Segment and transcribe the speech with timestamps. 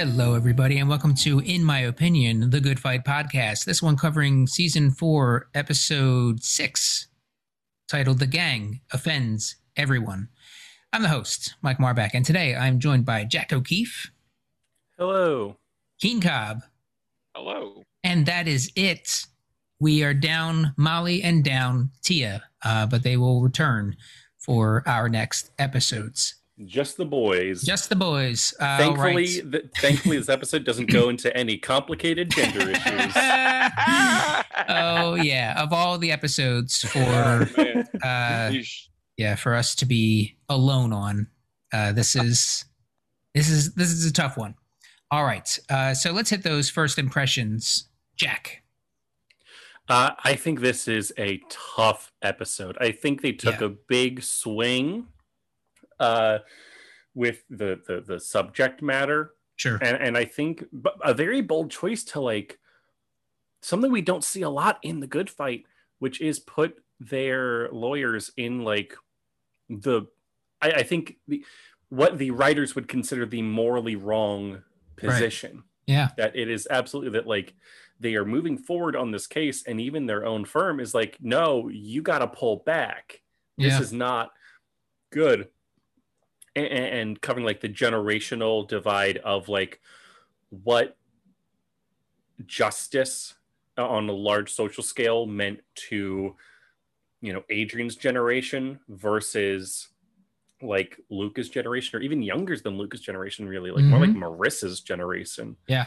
[0.00, 3.64] Hello, everybody, and welcome to In My Opinion, the Good Fight podcast.
[3.64, 7.08] This one covering season four, episode six,
[7.88, 10.28] titled The Gang Offends Everyone.
[10.92, 14.12] I'm the host, Mike Marback, and today I'm joined by Jack O'Keefe,
[14.96, 15.56] Hello.
[16.00, 16.60] Keen Cobb,
[17.34, 17.82] Hello.
[18.04, 19.26] and that is it.
[19.80, 23.96] We are down Molly and down Tia, uh, but they will return
[24.38, 26.36] for our next episodes.
[26.64, 27.62] Just the boys.
[27.62, 28.52] Just the boys.
[28.58, 29.52] Uh, thankfully, right.
[29.52, 33.12] th- thankfully, this episode doesn't go into any complicated gender issues.
[34.68, 38.52] oh yeah, of all the episodes for Oh, uh,
[39.16, 41.28] yeah for us to be alone on,
[41.72, 42.64] uh, this is
[43.34, 44.54] this is this is a tough one.
[45.10, 47.88] All right, uh, so let's hit those first impressions.
[48.16, 48.62] Jack.
[49.88, 52.76] Uh, I think this is a tough episode.
[52.78, 53.66] I think they took Yeah.
[53.66, 55.06] a big swing
[56.00, 56.38] uh,
[57.14, 59.78] with the, the the subject matter, Sure.
[59.82, 60.64] and and I think
[61.02, 62.58] a very bold choice to like
[63.62, 65.64] something we don't see a lot in the Good Fight,
[65.98, 68.94] which is put their lawyers in like
[69.68, 70.02] the
[70.60, 71.44] I, I think the
[71.88, 74.62] what the writers would consider the morally wrong
[74.96, 76.08] position Yeah.
[76.16, 77.54] that it is absolutely that like
[78.00, 81.68] they are moving forward on this case and even their own firm is like no
[81.68, 83.22] you got to pull back
[83.56, 83.80] this Yeah.
[83.80, 84.32] is not
[85.10, 85.48] good
[86.56, 89.80] and, and covering like the generational divide of like
[90.50, 90.96] what
[92.46, 93.34] justice
[93.76, 96.34] on a large social scale meant to
[97.20, 99.88] you know adrian's generation versus
[100.62, 105.56] like lucas generation or even younger than lucas generation really like more like marissa's generation
[105.66, 105.86] Yeah.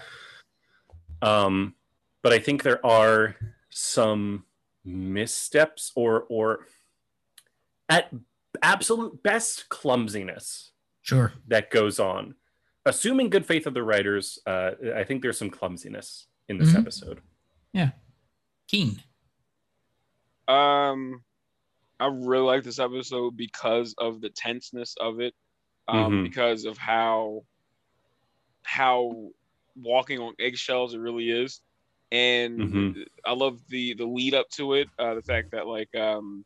[1.21, 1.75] um
[2.21, 3.35] but i think there are
[3.69, 4.45] some
[4.85, 6.65] missteps or or
[7.89, 8.13] at
[8.61, 11.33] absolute best clumsiness Sure.
[11.47, 12.35] that goes on
[12.85, 16.79] assuming good faith of the writers uh i think there's some clumsiness in this Mhm.
[16.79, 17.21] episode
[18.67, 19.03] Keen.
[20.47, 21.23] Um,
[21.99, 25.35] I really like this episode because of the tenseness of it,
[25.89, 26.23] um, Mhm.
[26.23, 27.43] because of how
[28.63, 29.31] how
[29.75, 31.59] walking on eggshells it really is,
[32.13, 33.05] and Mhm.
[33.25, 34.87] I love the the lead up to it.
[34.97, 36.45] Uh, the fact that like um,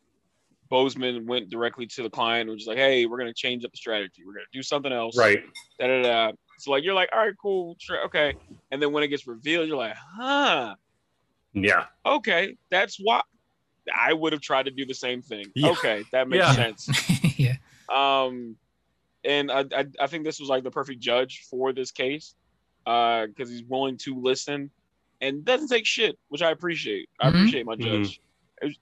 [0.71, 3.77] Boseman went directly to the client, and was like, "Hey, we're gonna change up the
[3.77, 4.23] strategy.
[4.25, 5.43] We're gonna do something else." right
[5.79, 6.31] Da, da, da.
[6.59, 8.33] So like you're like, "All right, cool, sure, okay,"
[8.71, 10.75] and then when it gets revealed, you're like, "Huh."
[11.53, 13.21] yeah okay, that's why
[13.93, 15.45] I would have tried to do the same thing.
[15.55, 15.71] Yeah.
[15.71, 16.53] Okay, that makes Yeah.
[16.53, 17.37] sense.
[17.37, 17.55] yeah.
[17.89, 18.57] Um,
[19.23, 22.35] and I, I I think this was like the perfect judge for this case,
[22.85, 24.71] uh, because he's willing to listen
[25.21, 27.09] and doesn't take shit, which I appreciate.
[27.19, 27.29] I Mhm.
[27.29, 28.19] appreciate my judge.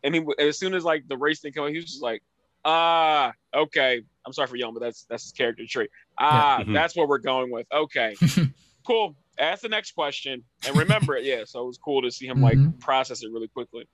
[0.04, 2.22] And he, as soon as like the race thing came out, he was just like,
[2.66, 4.02] ah, okay.
[4.26, 5.90] I'm sorry for yelling, but that's that's his character trait.
[6.20, 6.66] Ah, Yeah.
[6.66, 6.74] Mhm.
[6.74, 7.68] that's what we're going with.
[7.74, 8.16] Okay,
[8.88, 9.16] cool.
[9.40, 11.26] Ask the next question and remember it.
[11.26, 12.80] Yeah, so it was cool to see him like Mhm.
[12.80, 13.88] process it really quickly.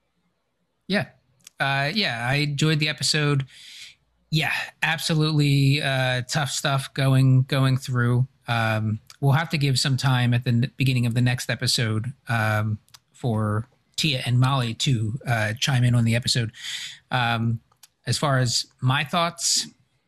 [0.88, 1.07] Yeah.
[1.59, 3.45] Uh, yeah, I enjoyed the episode.
[4.31, 4.53] Yeah,
[4.84, 8.28] absolutely uh, tough stuff going going through.
[8.47, 12.78] Um, we'll have to give some time at the beginning of the next episode um,
[13.13, 13.68] for
[14.00, 16.52] Tia and Molly to uh, chime in on the episode.
[17.12, 17.60] Um,
[18.08, 19.68] as far as my thoughts,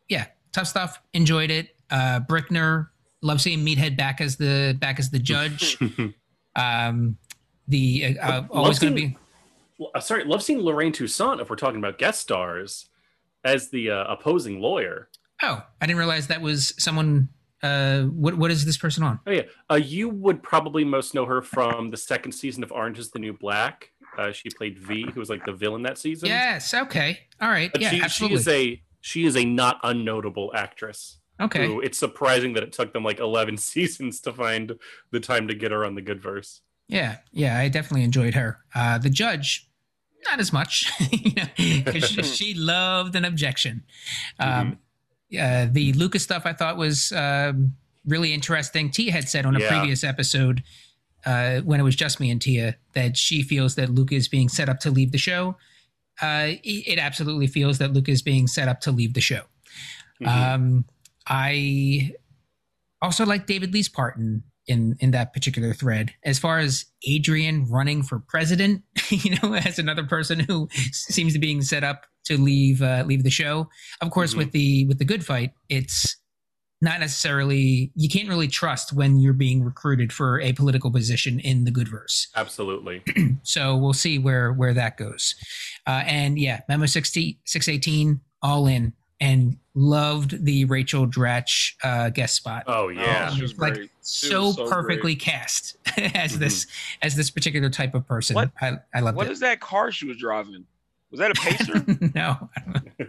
[0.10, 1.00] yeah, tough stuff.
[1.14, 1.76] Enjoyed it.
[1.90, 2.88] Uh, Brickner,
[3.22, 5.78] love seeing Meathead back as the back as the judge.
[6.56, 7.18] um,
[7.68, 9.18] the uh, uh, always going to be.
[9.94, 12.88] Uh, sorry, love seeing Lorraine Toussaint if we're talking about guest stars
[13.44, 15.10] as the uh, opposing lawyer.
[15.44, 17.30] Oh, I didn't realize that was someone.
[17.64, 19.20] Uh, what what is this person on?
[19.28, 22.98] Oh yeah, uh, you would probably most know her from the second season of Orange
[22.98, 23.92] Is the New Black.
[24.18, 26.28] Uh, she played V, who was like the villain that season.
[26.28, 26.74] Yes.
[26.74, 27.20] Okay.
[27.40, 27.72] All right.
[27.72, 28.08] but yeah.
[28.08, 31.20] she, she is a she is a not unnotable actress.
[31.40, 31.68] okay.
[31.68, 34.74] Who it's surprising that it took them like eleven seasons to find
[35.12, 36.62] the time to get her on the good verse.
[36.88, 37.18] Yeah.
[37.32, 37.58] Yeah.
[37.58, 38.60] I definitely enjoyed her.
[38.76, 39.70] Uh, the judge,
[40.28, 43.84] not as much, you know, she, she loved an objection.
[44.40, 44.80] Um,
[45.40, 47.74] uh, the Lucas stuff I thought was um,
[48.06, 48.90] really interesting.
[48.92, 49.70] Tia had said on a Yeah.
[49.70, 50.64] previous episode
[51.26, 54.50] uh, when it was just me and Tia that she feels that Luca is being
[54.50, 55.56] set up to leave the show.
[56.22, 59.44] Uh, it, it absolutely feels that Luca is being set up to leave the show.
[60.22, 60.28] Mhm.
[60.28, 60.86] Um,
[61.28, 62.14] I
[63.02, 66.14] also like David Lee's part in, in in that particular thread.
[66.24, 71.40] As far as Adrian running for president, you know, as another person who seems to
[71.40, 73.70] be being set up to leave uh, leave the show.
[74.02, 74.38] Of course, Mhm.
[74.38, 76.18] with the with the good fight, it's
[76.84, 81.64] not necessarily you can't really trust when you're being recruited for a political position in
[81.64, 82.28] the good verse.
[82.36, 83.04] Absolutely.
[83.44, 85.36] So we'll see where where that goes.
[85.88, 88.94] Uh, and yeah, Memo 60, 618, all in.
[89.20, 92.64] and loved the Rachel Dratch uh, guest spot.
[92.68, 93.90] Oh yeah, Oh, she was like great.
[94.04, 95.78] She so, was so perfectly cast
[96.16, 96.66] as this
[97.04, 98.34] as this particular type of person.
[98.36, 99.32] What- I, I loved What it.
[99.32, 100.66] is that car she was driving?
[101.12, 101.86] Was that a pacer?
[102.16, 102.50] no,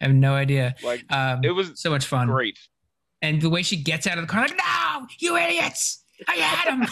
[0.00, 0.74] I have no idea.
[0.82, 2.26] like Um, it was so much fun.
[2.28, 2.58] great.
[3.22, 6.74] and the way she gets out of the car, like, no, you idiots, I had
[6.74, 6.86] him.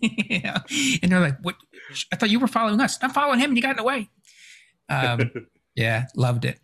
[0.28, 0.56] You know?
[1.02, 1.54] And they're like, what?
[2.12, 2.98] I thought you were following us.
[3.02, 4.08] I'm following him, and you got in the way.
[4.88, 5.30] Um,
[5.74, 6.58] yeah, loved it.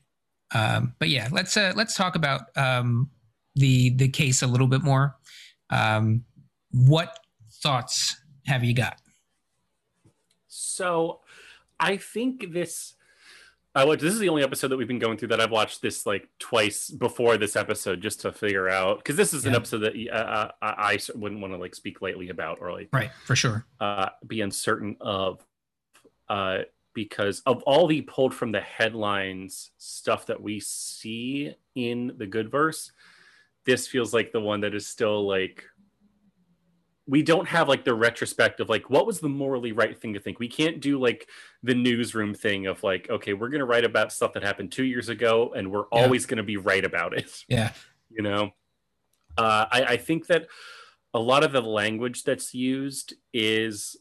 [0.55, 3.11] Um, but yeah, let's uh, let's talk about um,
[3.55, 5.17] the the case a little bit more.
[5.71, 6.25] Um,
[6.73, 7.17] what
[7.63, 8.17] thoughts
[8.47, 8.97] have you got?
[10.49, 11.21] So,
[11.79, 12.95] I think this.
[13.75, 14.03] I watched.
[14.03, 16.29] This is the only episode that we've been going through that I've watched this like
[16.39, 20.51] twice before this episode just to figure out because this is an episode that uh,
[20.61, 23.67] I, I wouldn't want to like speak lightly about or like Right, for sure.
[23.79, 25.45] uh, be uncertain of
[26.29, 26.59] uh,
[26.95, 32.51] because of all the pulled from the headlines stuff that we see in the good
[32.51, 32.91] verse
[33.67, 35.65] this feels like the one that is still like
[37.11, 40.39] we don't have like the retrospective like what was the morally right thing to think
[40.39, 41.29] we can't do like
[41.63, 44.85] the newsroom thing of like okay we're going to write about stuff that happened two
[44.85, 46.03] years ago and we're Yeah.
[46.03, 47.73] always going to be right about it Yeah,
[48.09, 48.53] you know
[49.37, 50.47] uh, I, I think that
[51.13, 53.97] a lot of the language that's used is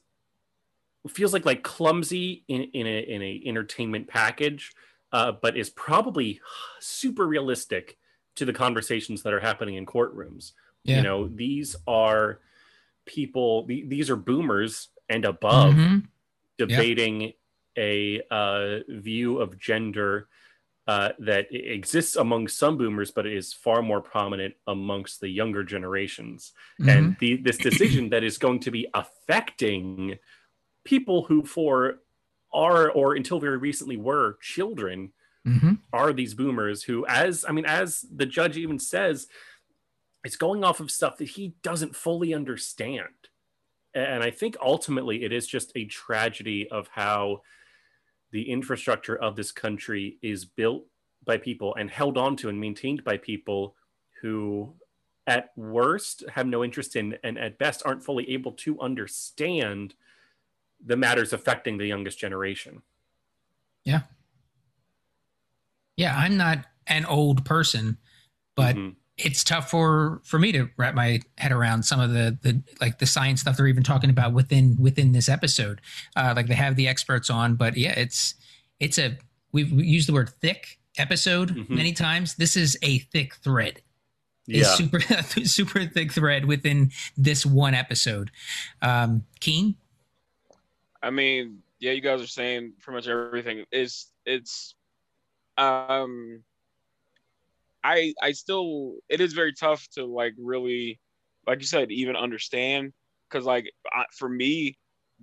[1.08, 4.74] feels like like clumsy in, in a in a entertainment package
[5.12, 6.40] uh, but is probably
[6.80, 7.98] super realistic
[8.36, 10.52] to the conversations that are happening in courtrooms
[10.84, 10.98] yeah.
[10.98, 12.40] you know these are
[13.20, 16.04] people the- these are boomers and above Mhm.
[16.58, 17.34] debating
[17.78, 20.28] a uh, view of gender
[20.88, 26.52] uh, that exists among some boomers, but is far more prominent amongst the younger generations.
[26.82, 26.88] Mhm.
[26.98, 30.18] And the, this decision that is going to be affecting
[30.84, 32.00] people who, for
[32.52, 35.14] are or until very recently were children,
[35.48, 35.78] Mhm.
[35.94, 39.28] are these boomers who, as I mean, as the judge even says,
[40.24, 43.08] it's going off of stuff that he doesn't fully understand.
[43.94, 47.42] And I think ultimately it is just a tragedy of how
[48.32, 50.86] the infrastructure of this country is built
[51.26, 53.76] by people and held onto and maintained by people
[54.22, 54.76] who,
[55.26, 59.96] at worst, have no interest in and at best aren't fully able to understand
[60.86, 62.82] the matters affecting the youngest generation.
[63.86, 64.02] yeah.
[65.98, 67.98] Yeah, I'm not an old person,
[68.56, 68.96] but Mhm.
[69.26, 73.00] It's tough for for me to wrap my head around some of the the like
[73.00, 75.82] the science stuff they're even talking about within within this episode
[76.16, 78.36] uh like they have the experts on but yeah it's
[78.80, 79.18] it's a
[79.52, 81.70] we've we used the word thick episode Mhm.
[81.70, 83.82] many times this is a thick thread
[84.48, 84.64] a yeah.
[84.64, 85.00] super
[85.46, 88.32] super thick thread within this one episode
[88.82, 89.76] um keen
[91.02, 93.64] I mean, yeah, you guys are saying pretty much everything.
[93.72, 94.76] Is it's
[95.58, 96.44] um
[97.84, 101.00] I I still it is very tough to like really
[101.48, 102.94] like you said even understand.
[103.30, 104.78] Cuz like I, for me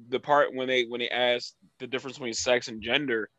[0.08, 3.31] the part when they when they asked the difference between sex and gender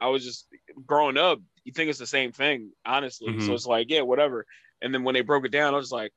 [0.00, 0.46] I was just
[0.86, 3.32] growing up you think it's the same thing honestly.
[3.32, 3.42] Mhm.
[3.46, 4.46] so it's like yeah whatever.
[4.82, 6.12] And then when they broke it down I was like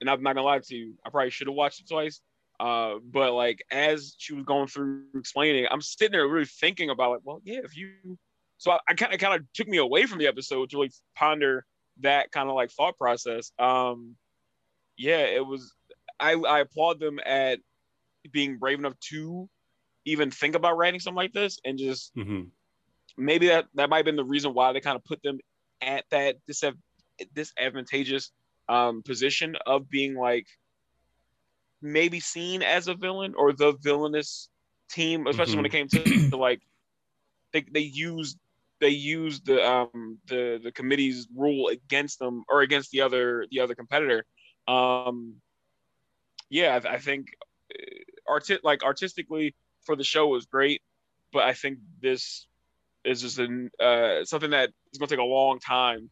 [0.00, 2.20] and I'm not gonna lie to you I probably should have watched it twice
[2.60, 7.10] uh, but like as she was going through explaining, I'm sitting there really thinking about
[7.10, 8.18] like, well, yeah, if you
[8.58, 10.92] so I, I kind of kind of took me away from the episode to really
[11.16, 11.66] ponder
[12.00, 13.52] that kind of like thought process.
[13.58, 14.16] Um,
[14.96, 15.74] yeah, it was.
[16.20, 17.60] I I applaud them at
[18.30, 19.48] being brave enough to
[20.04, 22.50] even think about writing something like this, and just Mhm.
[23.16, 25.38] maybe that that might have been the reason why they kind of put them
[25.80, 26.78] at that disav-
[27.34, 28.32] disadvantageous
[28.68, 30.46] um, position of being like
[31.82, 34.48] maybe seen as a villain or the villainous
[34.90, 36.62] team, especially when it came to, to like
[37.52, 38.38] they they used
[38.80, 43.60] they used the um the the committee's rule against them or against the other the
[43.60, 44.24] other competitor.
[44.66, 45.36] Um,
[46.50, 47.28] yeah, I, I think
[47.72, 49.54] uh, arti- like artistically
[49.84, 50.82] for the show was great,
[51.32, 52.46] but I think this
[53.04, 56.10] is just an uh, something that is going to take a long time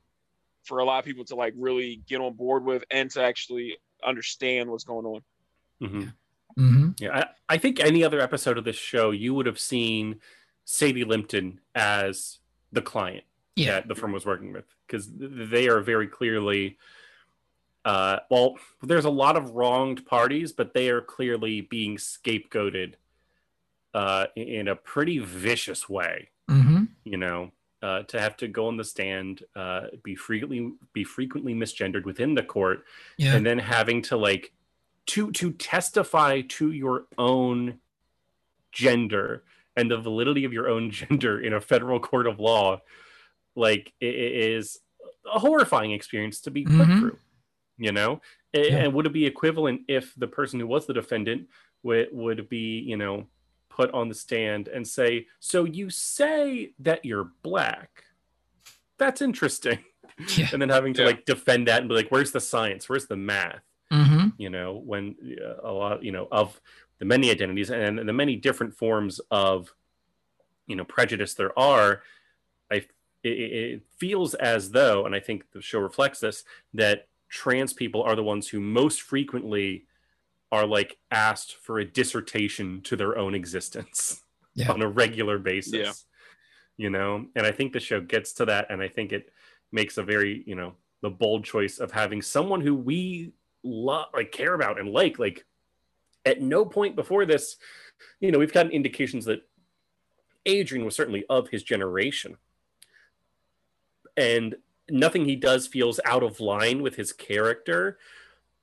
[0.64, 3.76] for a lot of people to like really get on board with and to actually
[4.04, 5.20] understand what's going on.
[5.82, 6.12] Mhm.
[6.58, 6.88] mm-hmm.
[6.98, 10.20] Yeah, I, I think any other episode of this show, you would have seen
[10.64, 12.38] Sadie Limpton as
[12.72, 13.24] the client
[13.56, 16.76] yeah that the firm was working with because they are very clearly,
[17.84, 22.94] uh, well, there's a lot of wronged parties, but they are clearly being scapegoated
[23.94, 26.28] uh, in a pretty vicious way.
[26.50, 26.84] mm-hmm.
[27.04, 27.52] You know,
[27.82, 32.34] uh, to have to go on the stand, uh, be frequently be frequently misgendered within
[32.34, 32.84] the court,
[33.16, 34.52] yeah and then having to like
[35.06, 37.78] to to testify to your own
[38.70, 39.42] gender
[39.76, 42.80] and the validity of your own gender in a federal court of law
[43.56, 44.78] like it it is
[45.32, 46.98] a horrifying experience to be put Mhm.
[46.98, 47.18] through.
[47.78, 48.20] You know,
[48.54, 48.76] A- Yeah.
[48.84, 51.48] and would it be equivalent if the person who was the defendant
[51.82, 53.26] would would be you know
[53.68, 58.04] put on the stand and say, "So you say that you're black?
[58.98, 59.78] That's interesting."
[60.36, 60.48] Yeah.
[60.52, 61.06] And then having to Yeah.
[61.06, 62.88] like defend that and be like, "Where's the science?
[62.88, 63.62] Where's the math?"
[64.36, 66.60] Hmm you know when uh, a lot you know of
[66.98, 69.72] the many identities and the many different forms of
[70.66, 72.02] you know prejudice there are
[72.70, 77.72] i it, it feels as though and i think the show reflects this that trans
[77.72, 79.86] people are the ones who most frequently
[80.50, 84.22] are like asked for a dissertation to their own existence
[84.54, 84.70] Yeah.
[84.70, 85.92] on a regular basis Yeah.
[86.76, 89.30] you know and i think the show gets to that and i think it
[89.72, 94.32] makes a very you know the bold choice of having someone who we love like
[94.32, 95.44] care about and like like
[96.24, 97.56] at no point before this
[98.20, 99.40] you know we've gotten indications that
[100.46, 102.36] adrian was certainly of his generation.
[104.16, 104.56] And
[104.90, 107.98] nothing he does feels out of line with his character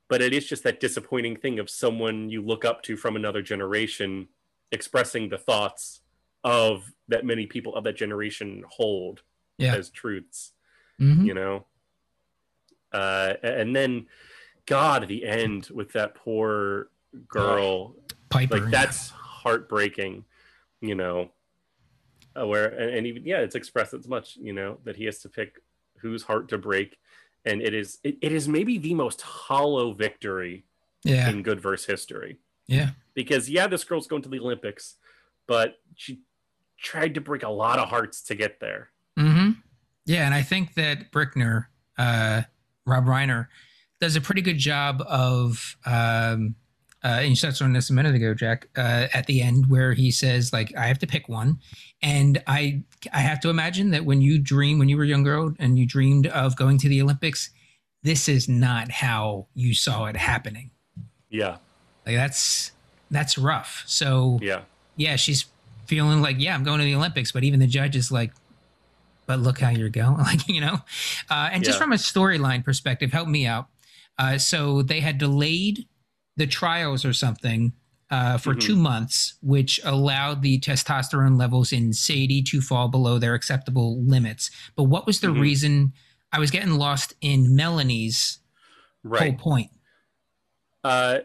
[0.08, 3.40] but it is just that disappointing thing of someone you look up to from another
[3.42, 4.28] generation
[4.72, 6.00] expressing the thoughts
[6.44, 9.22] of that many people of that generation hold
[9.58, 9.74] Yeah.
[9.74, 10.52] as truths
[10.98, 11.64] hmm you know?
[12.92, 14.06] Uh and then
[14.66, 16.88] god the end with that poor
[17.28, 17.94] girl.
[18.28, 18.60] Piper.
[18.60, 20.24] like that's heartbreaking
[20.80, 21.30] you know.
[22.40, 25.18] Uh, where and, and even yeah it's expressed as much you know that he has
[25.18, 25.56] to pick
[26.00, 26.96] whose heart to break.
[27.44, 30.64] And it is it, it is maybe the most hollow victory
[31.02, 31.28] yeah.
[31.28, 32.38] in good verse history.
[32.68, 32.90] Yeah.
[33.14, 34.94] because yeah this girl's going to the olympics
[35.48, 36.20] but she
[36.80, 38.90] tried to break a lot of hearts to get there.
[39.18, 39.50] Hmm
[40.06, 41.66] Yeah, and I think that Brickner,
[41.98, 42.42] uh,
[42.86, 43.48] Rob Reiner,
[44.00, 45.76] does a pretty good job of.
[45.84, 46.54] Um,
[47.02, 48.68] uh, and you touched on this a minute ago, Jack.
[48.76, 51.58] Uh, at the end, where he says, "Like I have to pick one,"
[52.02, 55.22] and I, I have to imagine that when you dream, when you were a young
[55.22, 57.50] girl and you dreamed of going to the Olympics,
[58.02, 60.72] this is not how you saw it happening.
[61.30, 61.56] yeah
[62.04, 62.72] Like that's
[63.10, 63.82] that's rough.
[63.86, 64.60] So yeah
[65.00, 65.46] yeah, she's
[65.86, 68.32] feeling like, yeah, I'm going to the Olympics, but even the judge is like,
[69.26, 70.78] but look how you're going, like you know.
[71.30, 73.68] Uh, and just from a storyline perspective, help me out.
[74.20, 75.86] Uh, so they had delayed
[76.36, 77.72] the trials or something
[78.10, 78.60] uh, for Mhm.
[78.60, 84.50] two months, which allowed the testosterone levels in Sadie to fall below their acceptable limits.
[84.76, 85.40] But what was the Mhm.
[85.40, 85.92] reason?
[86.32, 88.40] I was getting lost in Melanie's
[89.06, 89.70] whole point.
[90.82, 91.18] uh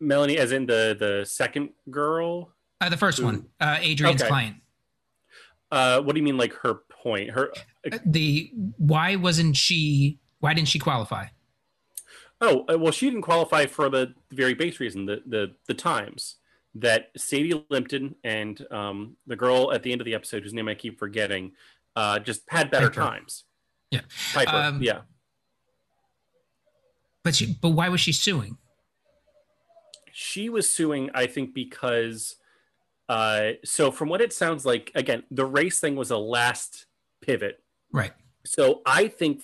[0.00, 3.24] melanie as in the the second girl Uh, the first Ooh.
[3.24, 4.28] one, uh, Adrian's Okay.
[4.28, 4.56] client.
[5.70, 7.52] uh what do you mean like her point her
[7.92, 10.18] Uh, the why wasn't she?
[10.40, 11.26] Why didn't she qualify?
[12.42, 16.36] Oh uh, well she didn't qualify for the very base reason the the the times
[16.74, 20.68] that sadie limpton and um the girl at the end of the episode whose name
[20.68, 21.52] i keep forgetting
[21.96, 23.00] uh just had better Piper.
[23.10, 23.44] times
[23.90, 24.00] Yeah.
[24.34, 25.00] piper Um, yeah
[27.24, 28.56] But she, but why was she suing?
[30.14, 32.36] she was suing i think because
[33.08, 36.86] uh so from what it sounds like again the race thing was a last
[37.22, 38.12] pivot Right.
[38.44, 39.42] so i think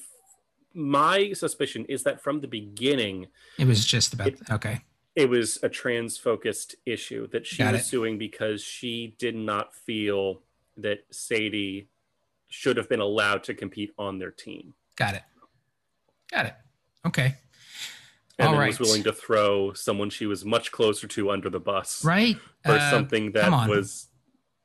[0.79, 3.27] my suspicion is that from the beginning
[3.59, 4.81] It was just about It- okay.
[5.17, 7.85] it was a trans focused issue that she Got was it.
[7.87, 10.43] suing because she did not feel
[10.77, 11.89] that sadie
[12.49, 15.23] should have been allowed to compete on their team Got it.
[16.31, 16.55] Got it.
[17.07, 17.35] Okay.
[18.39, 18.69] and All then right.
[18.69, 22.37] was willing to throw someone she was much closer to under the bus Right.
[22.65, 24.07] for Uh, something that was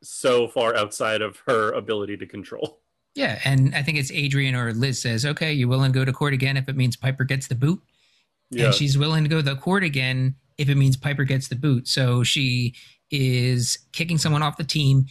[0.04, 2.83] so far outside of her ability to control.
[3.16, 6.14] Yeah, and I think it's Adrian or Liz says, "Okay, you willing to go to
[6.14, 7.82] court again if it means Piper gets the boot?"
[8.50, 11.48] Yeah, And she's willing to go to the court again if it means Piper gets
[11.48, 11.88] the boot.
[11.88, 12.76] So she
[13.12, 15.06] is kicking someone off the team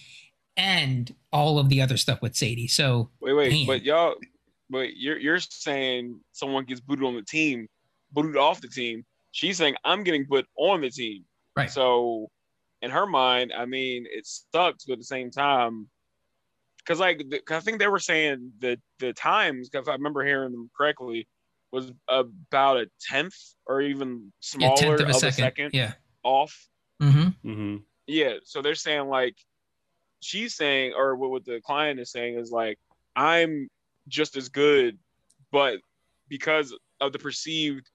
[0.56, 2.68] and all of the other stuff with Sadie.
[2.68, 3.66] So Wait, wait, Man.
[3.66, 4.14] but y'all,
[4.70, 7.68] but you're you're saying someone gets booted on the team,
[8.12, 9.04] booted off the team.
[9.30, 11.24] She's saying I'm getting put on the team.
[11.56, 11.70] Right.
[11.70, 12.30] So,
[12.80, 15.88] in her mind, I mean, it sucks, but at the same time,
[16.84, 20.24] because like the, 'cause I think they were saying that the times, if I remember
[20.24, 21.28] hearing them correctly,
[21.70, 23.34] was about a tenth
[23.66, 25.28] or even yeah, smaller tenth of a of second.
[25.28, 25.94] a second Yeah.
[26.22, 26.68] off.
[27.00, 29.36] hmm hmm Yeah, so they're saying like
[30.20, 32.78] she's saying, or what, what the client is saying is like,
[33.16, 33.68] I'm
[34.08, 34.98] just as good,
[35.50, 35.80] but
[36.28, 37.88] because of the perceived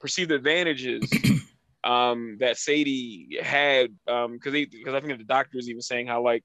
[0.00, 1.10] perceived advantages
[1.84, 6.22] um, that Sadie had, um, because because I think the doctor was even saying how
[6.22, 6.42] like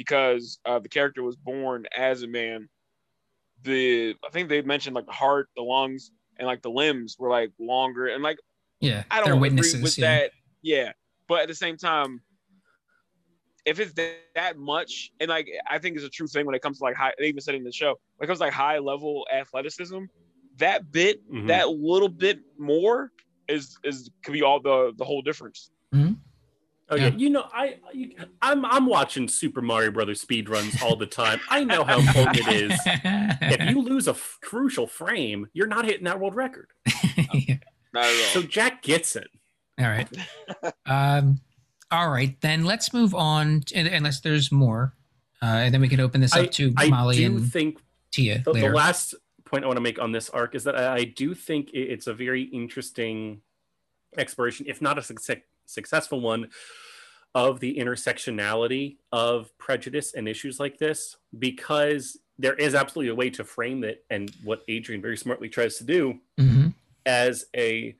[0.00, 2.66] because uh, the character was born as a man,
[3.64, 7.28] the I think they mentioned like the heart, the lungs, and like the limbs were
[7.28, 8.38] like longer, and like
[8.80, 9.04] Yeah.
[9.10, 9.74] I They're don't witnesses.
[9.74, 10.06] agree with yeah.
[10.20, 10.30] that.
[10.62, 10.92] Yeah,
[11.28, 12.22] but at the same time,
[13.66, 16.62] if it's that, that much, and like I think it's a true thing when it
[16.62, 18.54] comes to like high, they even said in the show, when it comes to like
[18.54, 20.04] high level athleticism,
[20.56, 21.48] that bit, Mhm.
[21.48, 23.12] that little bit more
[23.48, 25.70] is is could be all the the whole difference.
[26.92, 27.14] Oh yeah, Yeah.
[27.16, 31.40] you know I you, I'm I'm watching Super Mario Brothers speed runs all the time.
[31.48, 32.80] I know how important it is.
[32.84, 36.68] If you lose a f- crucial frame, you're not hitting that world record.
[37.92, 38.42] Not at So.
[38.42, 39.26] Jack gets it.
[39.80, 40.08] all right.
[40.86, 41.40] Um,
[41.90, 43.62] all right, then let's move on.
[43.66, 44.94] To, unless there's more,
[45.42, 47.78] uh, and then we can open this up to I Molly do and think
[48.12, 50.94] Tia the, the last point I want to make on this arc is that I,
[50.98, 53.40] I do think it- it's a very interesting
[54.16, 55.38] exploration, if not a success,
[55.74, 56.50] successful one,
[57.34, 63.30] of the intersectionality of prejudice and issues like this, because there is absolutely a way
[63.30, 66.74] to frame it, and what Adrian very smartly tries to do Mhm.
[67.06, 67.96] as a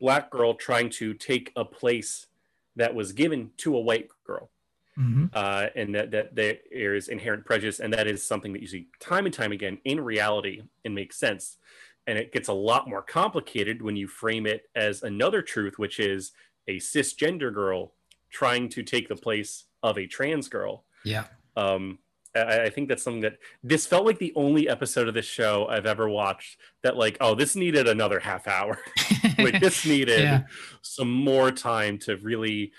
[0.00, 2.26] black girl trying to take a place
[2.74, 4.50] that was given to a white girl
[4.98, 5.30] Mhm.
[5.32, 8.88] uh, and that, that there is inherent prejudice, and that is something that you see
[8.98, 11.58] time and time again in reality and makes sense.
[12.06, 16.00] And it gets a lot more complicated when you frame it as another truth, which
[16.00, 16.32] is
[16.68, 17.92] a cisgender girl
[18.30, 20.84] trying to take the place of a trans girl.
[21.04, 21.24] Yeah.
[21.56, 21.98] Um,
[22.34, 25.66] I, I think that's something that this felt like the only episode of this show
[25.68, 28.78] I've ever watched that, like, oh, this needed another half hour.
[29.38, 30.42] like, this needed Yeah.
[30.82, 32.72] some more time to really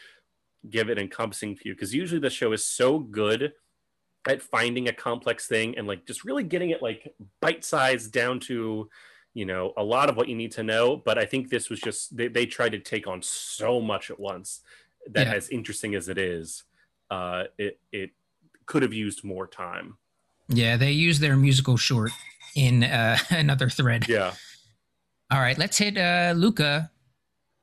[0.70, 3.54] give it encompassing view because usually the show is so good
[4.28, 8.40] at finding a complex thing and like just really getting it like bite sized down
[8.42, 8.90] to
[9.38, 11.80] you know a lot of what you need to know but i think this was
[11.80, 14.62] just they, they tried to take on so much at once
[15.12, 15.34] that Yeah.
[15.34, 16.64] as interesting as it is
[17.12, 18.10] uh it it
[18.66, 19.98] could have used more time
[20.50, 22.12] yeah, they use their musical short
[22.56, 24.08] in uh, another thread.
[24.08, 24.32] yeah
[25.30, 26.90] All right, let's hit uh, Luca,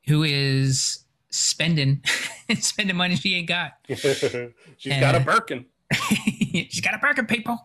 [0.07, 0.99] who is
[1.31, 2.03] spending
[2.59, 3.71] spending money she ain't got.
[3.87, 7.57] she's got a Uh, birkin She's got a Birkin, people.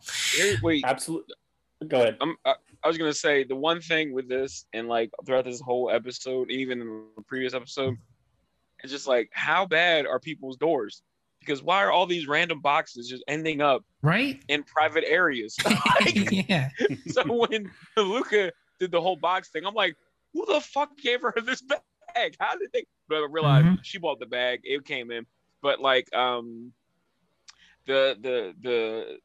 [0.62, 1.34] Wait, absolutely
[1.86, 5.10] go ahead I'm, I, I was gonna say the one thing with this and like
[5.26, 7.96] throughout this whole episode, even in the previous episode,
[8.82, 11.02] it's just like how bad are people's doors?
[11.40, 14.42] Because why are all these random boxes just ending up Right?
[14.48, 15.56] in private areas?
[15.64, 16.68] Like, yeah.
[17.08, 19.96] so when Luca did the whole box thing, I'm like,
[20.32, 22.36] who the fuck gave her this bag?
[22.38, 22.84] How did they?
[23.08, 23.78] But I realized Mhm.
[23.82, 24.60] she bought the bag.
[24.64, 25.26] It came in,
[25.62, 26.72] but like um,
[27.86, 29.18] the the the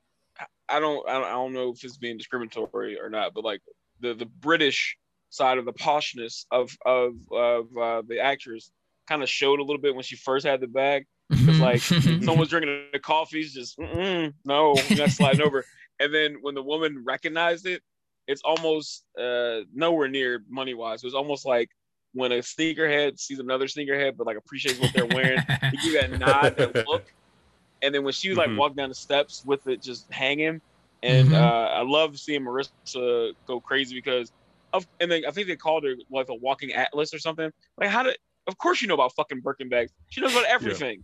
[0.67, 3.62] I don't I don't, know if it's being discriminatory or not, but like
[3.99, 4.97] the the British
[5.30, 8.71] side of the poshness of of of uh, the actress
[9.08, 11.06] kind of showed a little bit when she first had the bag.
[11.30, 11.82] It's like
[12.23, 15.65] someone's drinking the coffee's just Mm-mm, no, not sliding over.
[15.99, 17.82] And then when the woman recognized it,
[18.28, 21.04] it's almost uh, nowhere near money wise.
[21.04, 21.69] It was almost like
[22.13, 25.39] when a sneakerhead sees another sneakerhead, but like appreciates what they're wearing.
[25.71, 27.12] He give that nod, that look.
[27.85, 28.57] And then when she like Mhm.
[28.57, 30.61] walked down the steps with it just hanging,
[31.03, 31.33] and Mhm.
[31.33, 34.31] uh, I love seeing Marissa go crazy because
[34.73, 37.51] of, and then I think they called her like a walking atlas or something.
[37.77, 38.17] Like how did?
[38.47, 39.91] Of course you know about fucking Birkin bags.
[40.09, 41.03] She knows about everything.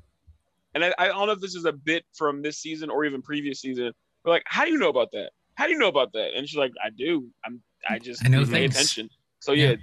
[0.74, 3.22] And I, I don't know if this is a bit from this season or even
[3.22, 3.94] previous season.
[4.24, 5.32] But like, how do you know about that?
[5.56, 6.36] How do you know about that?
[6.36, 7.28] And she's like, I do.
[7.46, 7.62] I'm.
[7.90, 8.76] I just I know pay things.
[8.76, 9.10] attention.
[9.40, 9.76] So yeah, Yeah.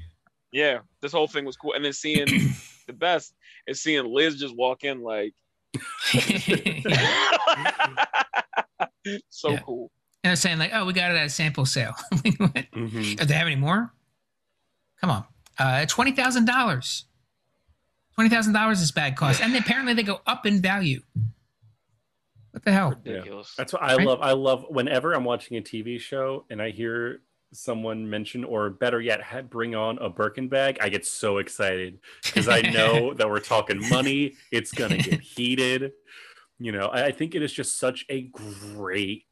[0.53, 1.75] yeah, this whole thing was cool.
[1.75, 2.29] And then seeing
[2.87, 3.35] the best
[3.67, 5.35] is seeing Liz just walk in like
[9.29, 9.61] so Yeah.
[9.61, 9.91] cool.
[10.25, 12.55] And they're saying like, "Oh, we got it at a sample sale." Like, what?
[12.75, 13.17] Mhm.
[13.17, 13.93] Do they have any more?
[15.01, 15.25] Come on,
[15.59, 17.05] uh, twenty thousand dollars.
[18.15, 21.03] Twenty thousand dollars this bag costs, and apparently they go up in value.
[22.51, 22.91] What the hell?
[23.05, 23.55] Ridiculous.
[23.57, 24.07] That's what I Right?
[24.07, 24.19] love.
[24.21, 27.21] I love whenever I'm watching a TV show and I hear
[27.53, 30.79] someone mention, or better yet, bring on a Birkin bag.
[30.81, 34.35] I get so excited because I know that we're talking money.
[34.53, 35.93] It's gonna get heated.
[36.59, 39.25] You know, I, I think it is just such a great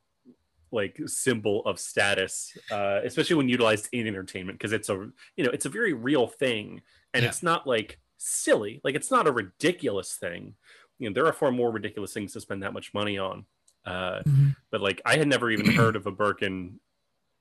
[0.72, 4.94] like symbol of status, uh, especially when utilized in entertainment because it's a
[5.36, 6.82] you know it's a very real thing
[7.14, 7.28] and Yeah.
[7.28, 8.80] it's not like silly.
[8.84, 10.54] Like it's not a ridiculous thing.
[10.98, 13.44] You know, there are far more ridiculous things to spend that much money on.
[13.84, 14.56] Uh, Mhm.
[14.72, 16.80] but like I had never even heard of a Birkin.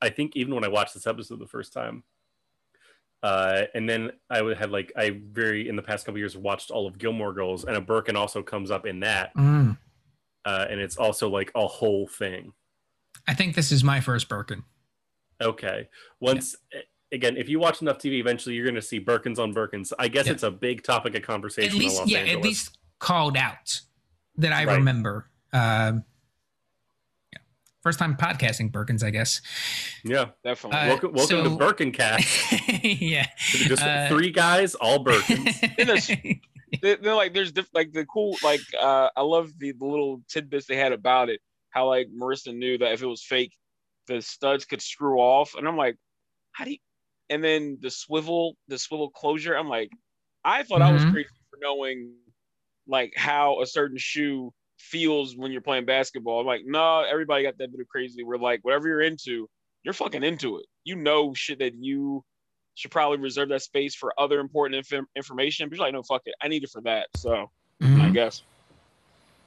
[0.02, 2.04] I think even when I watched this episode the first time,
[3.24, 6.70] uh, and then I would had like I very in the past couple years watched
[6.72, 9.78] all of Gilmore Girls, and a Birkin also comes up in that, Mm.
[10.46, 12.54] uh, and it's also like a whole thing.
[13.28, 14.64] I think this is my first Birkin.
[15.42, 16.56] Okay, once
[17.12, 19.92] again, if you watch enough TV, eventually you're going to see Birkins on Birkins.
[19.98, 20.34] I guess Yeah.
[20.34, 21.70] it's a big topic of conversation.
[21.70, 22.38] At in least, Los yeah, Angeles.
[22.38, 23.82] at least called out
[24.38, 24.76] that I Right.
[24.78, 25.30] remember.
[25.52, 26.00] Um, yeah.
[27.86, 29.42] First time podcasting Birkins, I guess.
[30.04, 30.30] yeah.
[30.44, 30.80] Definitely.
[30.80, 32.28] Uh, welcome, welcome so- to Birkin Cast.
[32.84, 33.28] yeah.
[33.38, 35.62] Just Uh, three guys, all Birkins.
[35.78, 36.08] In this-
[36.82, 40.24] They- They're like there's diff- like the cool like uh I love the, the little
[40.28, 41.42] tidbits they had about it.
[41.70, 43.54] How like Marissa knew that if it was fake,
[44.08, 45.96] the studs could screw off, and I'm like,
[46.54, 46.78] how do you?
[47.30, 49.54] And then the swivel, the swivel closure.
[49.56, 49.92] I'm like,
[50.44, 51.12] I thought I was Mhm.
[51.14, 52.14] crazy for knowing
[52.88, 54.52] like how a certain shoe
[54.90, 56.40] feels when you're playing basketball.
[56.40, 58.24] I'm like, no, everybody got that bit of crazy.
[58.24, 59.50] We're like, whatever you're into,
[59.84, 60.66] you're fucking into it.
[60.84, 62.24] You know shit that you
[62.76, 65.70] should probably reserve that space for other important inf- information.
[65.70, 66.36] But you're like, no, fuck it.
[66.42, 67.08] I need it for that.
[67.16, 67.50] So
[67.82, 68.14] I Mhm.
[68.14, 68.44] guess.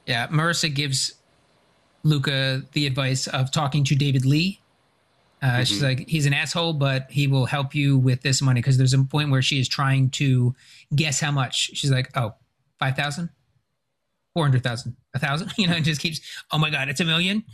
[0.07, 1.15] Yeah, Marissa gives
[2.03, 4.61] Luca the advice of talking to David Lee.
[5.43, 5.83] Uh, She's Mhm.
[5.83, 9.05] like, he's an asshole, but he will help you with this money because there's a
[9.05, 10.55] point where she is trying to
[10.97, 11.71] guess how much.
[11.75, 12.35] She's like, oh,
[12.81, 13.29] 5,000?
[14.35, 16.21] 400,000, a thousand, you know, and just keeps,
[16.53, 17.45] oh my God, it's a million.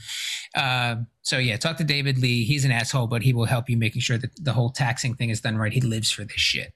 [0.54, 2.44] Uh, so yeah, talk to David Lee.
[2.44, 5.30] He's an asshole, but he will help you making sure that the whole taxing thing
[5.30, 5.72] is done right.
[5.72, 6.72] He lives for this shit.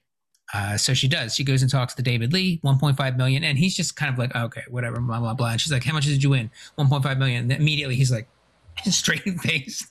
[0.51, 1.35] Uh, so she does.
[1.35, 4.35] She goes and talks to David Lee, 1.5 million, and he's just kind of like,
[4.35, 5.49] okay, whatever, blah blah blah.
[5.51, 6.49] And she's like, how much did you win?
[6.79, 7.43] 1.5 million.
[7.43, 8.27] And immediately he's like,
[8.85, 9.85] straight faced.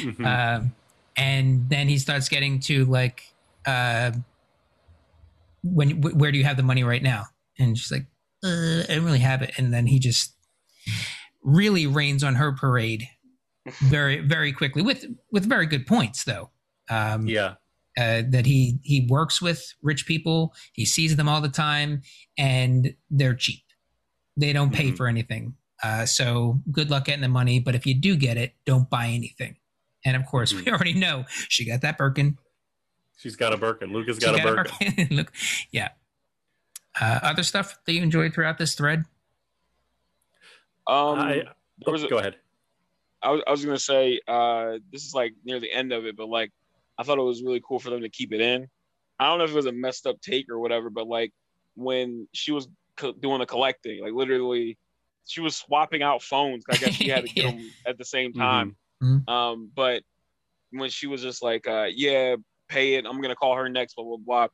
[0.00, 0.26] Mhm.
[0.58, 0.74] Um,
[1.16, 3.22] and then he starts getting to like,
[3.64, 4.12] uh,
[5.62, 7.24] when wh- where do you have the money right now?
[7.58, 8.04] And she's like,
[8.44, 9.52] uh, I don't really have it.
[9.58, 10.34] And then he just
[11.42, 13.08] really rains on her parade
[13.82, 16.50] very very quickly with with very good points though.
[16.90, 17.54] Um, yeah.
[17.96, 20.52] uh, that he he works with rich people.
[20.72, 22.02] He sees them all the time,
[22.36, 23.62] and they're cheap.
[24.36, 24.96] They don't pay Mhm.
[24.96, 25.54] for anything.
[25.82, 27.60] Uh, so good luck getting the money.
[27.60, 29.56] But if you do get it, don't buy anything.
[30.04, 30.72] And of course, we Mhm.
[30.72, 32.38] already know she got that Birkin.
[33.18, 33.92] She's got a Birkin.
[33.92, 34.94] Luca's She got, a Birkin.
[34.96, 35.08] Birkin.
[35.16, 35.32] Look,
[35.70, 35.90] yeah.
[37.00, 39.04] Uh, other stuff that you enjoyed throughout this thread?
[40.86, 41.42] Um, I,
[41.84, 42.36] there was a- go ahead.
[43.22, 46.16] I was, I was gonna say uh, this is like near the end of it,
[46.16, 46.50] but like
[46.98, 48.66] I thought it was really cool for them to keep it in.
[49.20, 51.32] I don't know if it was a messed up take or whatever, but like
[51.76, 54.76] when she was co- doing the collecting, like literally,
[55.28, 56.64] she was swapping out phones.
[56.68, 58.40] I guess she had to get them at the same Mm-hmm.
[58.40, 58.76] time.
[59.00, 59.28] Mhm.
[59.28, 60.02] Um, but
[60.72, 62.34] when she was just like, uh, "Yeah,
[62.68, 63.06] pay it.
[63.06, 64.48] I'm gonna call her next." Blah blah blah.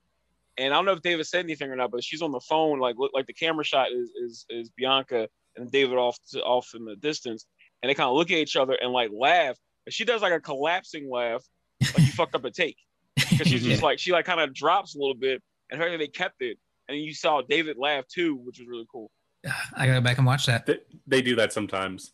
[0.58, 2.80] And I don't know if David said anything or not, but she's on the phone.
[2.80, 6.68] Like look- like the camera shot is is is Bianca and David off to, off
[6.74, 7.46] in the distance,
[7.82, 9.56] and they kind of look at each other and like laugh.
[9.86, 11.44] And she does like a collapsing laugh,
[11.80, 12.76] like you fucked up a take,
[13.14, 16.08] because she's just like she like kind of drops a little bit, and her they
[16.08, 19.10] kept it, and you saw David laugh too, which was really cool.
[19.76, 20.66] I gotta go back and watch that.
[20.66, 22.12] They, they do that sometimes.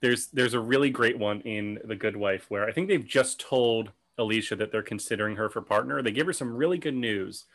[0.00, 3.40] There's there's a really great one in The Good Wife where I think they've just
[3.40, 6.02] told Alicia that they're considering her for partner.
[6.02, 7.46] They give her some really good news,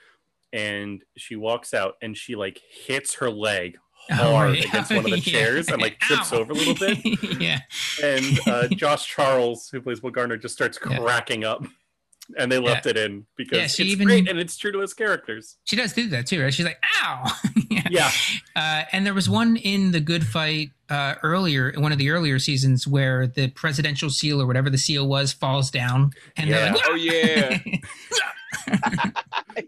[0.55, 3.77] and she walks out and she like hits her leg
[4.11, 5.33] Oh, hard against one of the Yeah.
[5.33, 6.37] chairs and like trips Ow.
[6.39, 6.99] over a little bit.
[7.41, 7.59] yeah.
[8.03, 10.99] And uh, Josh Charles, who plays Will Gardner, just starts Yeah.
[10.99, 11.63] cracking up.
[12.39, 14.93] And they left it in because Yeah, it's even- great and it's true to his
[14.95, 15.57] characters.
[15.65, 16.51] She does do that too, right?
[16.53, 17.31] She's like, ow.
[17.89, 18.09] Yeah.
[18.55, 22.09] Uh, and there was one in the Good Fight uh, earlier, in one of the
[22.09, 26.71] earlier seasons, where the presidential seal or whatever the seal was falls down, and they're
[26.73, 27.59] like, Oh yeah,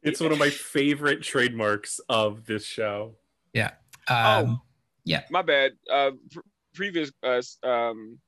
[0.04, 3.16] It's one of my favorite trademarks of this show.
[3.54, 3.72] Yeah.
[4.08, 4.16] Um,
[4.50, 4.62] oh,
[5.04, 5.24] yeah.
[5.30, 5.74] my bad.
[5.92, 6.40] Uh, pr-
[6.74, 8.20] previous uh, um,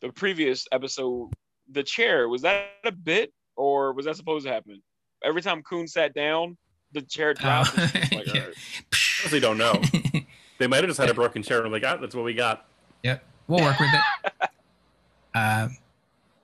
[0.00, 1.32] the previous episode,
[1.70, 4.82] the chair was that a bit or was that supposed to happen?
[5.24, 6.56] Every time Coon sat down,
[6.92, 7.72] the chair dropped.
[7.78, 8.40] Oh, like, yeah.
[8.40, 8.54] "All right."
[9.22, 9.80] honestly don't know.
[10.58, 12.68] They might have just had a broken chair and like, ah, that's what we got.
[13.02, 14.48] Yep, we'll work with it.
[15.34, 15.68] Uh,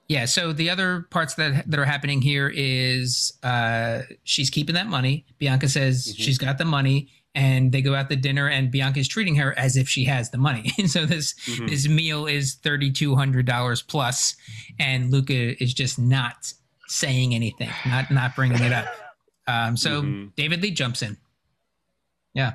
[0.09, 0.25] yeah.
[0.25, 5.25] So the other parts that that are happening here is uh, she's keeping that money.
[5.39, 6.19] Bianca says Mhm.
[6.25, 9.77] she's got the money, and they go out to dinner, and Bianca's treating her as
[9.77, 10.73] if she has the money.
[10.79, 11.69] And so this Mhm.
[11.69, 14.37] this meal is thirty two hundred dollars plus,
[14.79, 16.53] and Luca is just not
[16.87, 18.87] saying anything, not not bringing it up.
[19.47, 20.35] Um, so Mhm.
[20.37, 21.17] David Lee jumps in.
[22.35, 22.55] Yeah.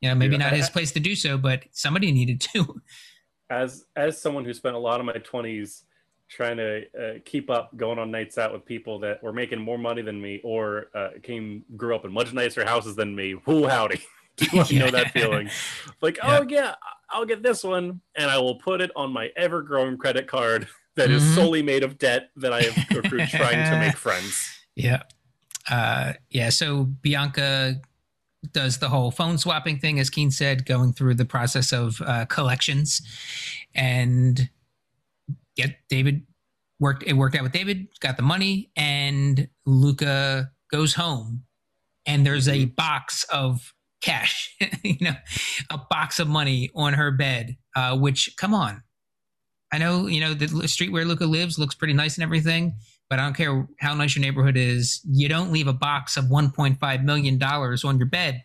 [0.00, 0.44] You know, maybe Yeah.
[0.44, 2.80] not his place to do so, but somebody needed to.
[3.50, 5.84] As as someone who spent a lot of my twenties
[6.28, 9.78] trying to uh, keep up, going on nights out with people that were making more
[9.78, 13.34] money than me or uh, came grew up in much nicer houses than me.
[13.46, 14.00] Whoo howdy!
[14.36, 15.48] Do you to know that feeling?
[16.02, 16.74] Like, oh yeah,
[17.10, 21.10] I'll get this one, and I will put it on my ever-growing credit card that
[21.10, 21.34] is Mhm.
[21.34, 24.46] solely made of debt that I have accrued trying to make friends.
[24.74, 25.02] Yeah.
[25.70, 26.50] Uh, yeah.
[26.50, 27.80] So Bianca
[28.52, 32.26] does the whole phone swapping thing, as Keen said, going through the process of uh,
[32.26, 33.00] collections,
[33.74, 34.48] and
[35.56, 36.26] get David
[36.78, 37.02] worked.
[37.04, 41.44] It worked out with David, got the money, and Luca goes home,
[42.06, 45.16] and there's a box of cash, you know,
[45.70, 47.56] a box of money on her bed.
[47.74, 48.82] Uh, which, come on,
[49.72, 52.74] I know you know the street where Luca lives looks pretty nice and everything
[53.08, 55.00] but I don't care how nice your neighborhood is.
[55.08, 58.42] You don't leave a box of 1.5 million dollars on your bed.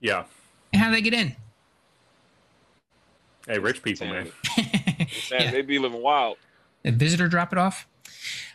[0.00, 0.24] Yeah.
[0.72, 1.36] And how do they get in?
[3.46, 4.30] Hey, rich people, man.
[5.28, 5.50] Sad, Yeah.
[5.50, 6.36] They'd be living wild.
[6.84, 7.86] A visitor drop it off.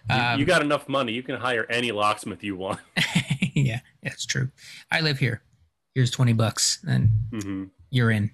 [0.10, 2.80] You- Um, you got enough money, you can hire any locksmith you want.
[3.53, 4.49] yeah, that's true.
[4.91, 5.41] I live here.
[5.95, 8.32] Here's twenty bucks, and hmm you're in.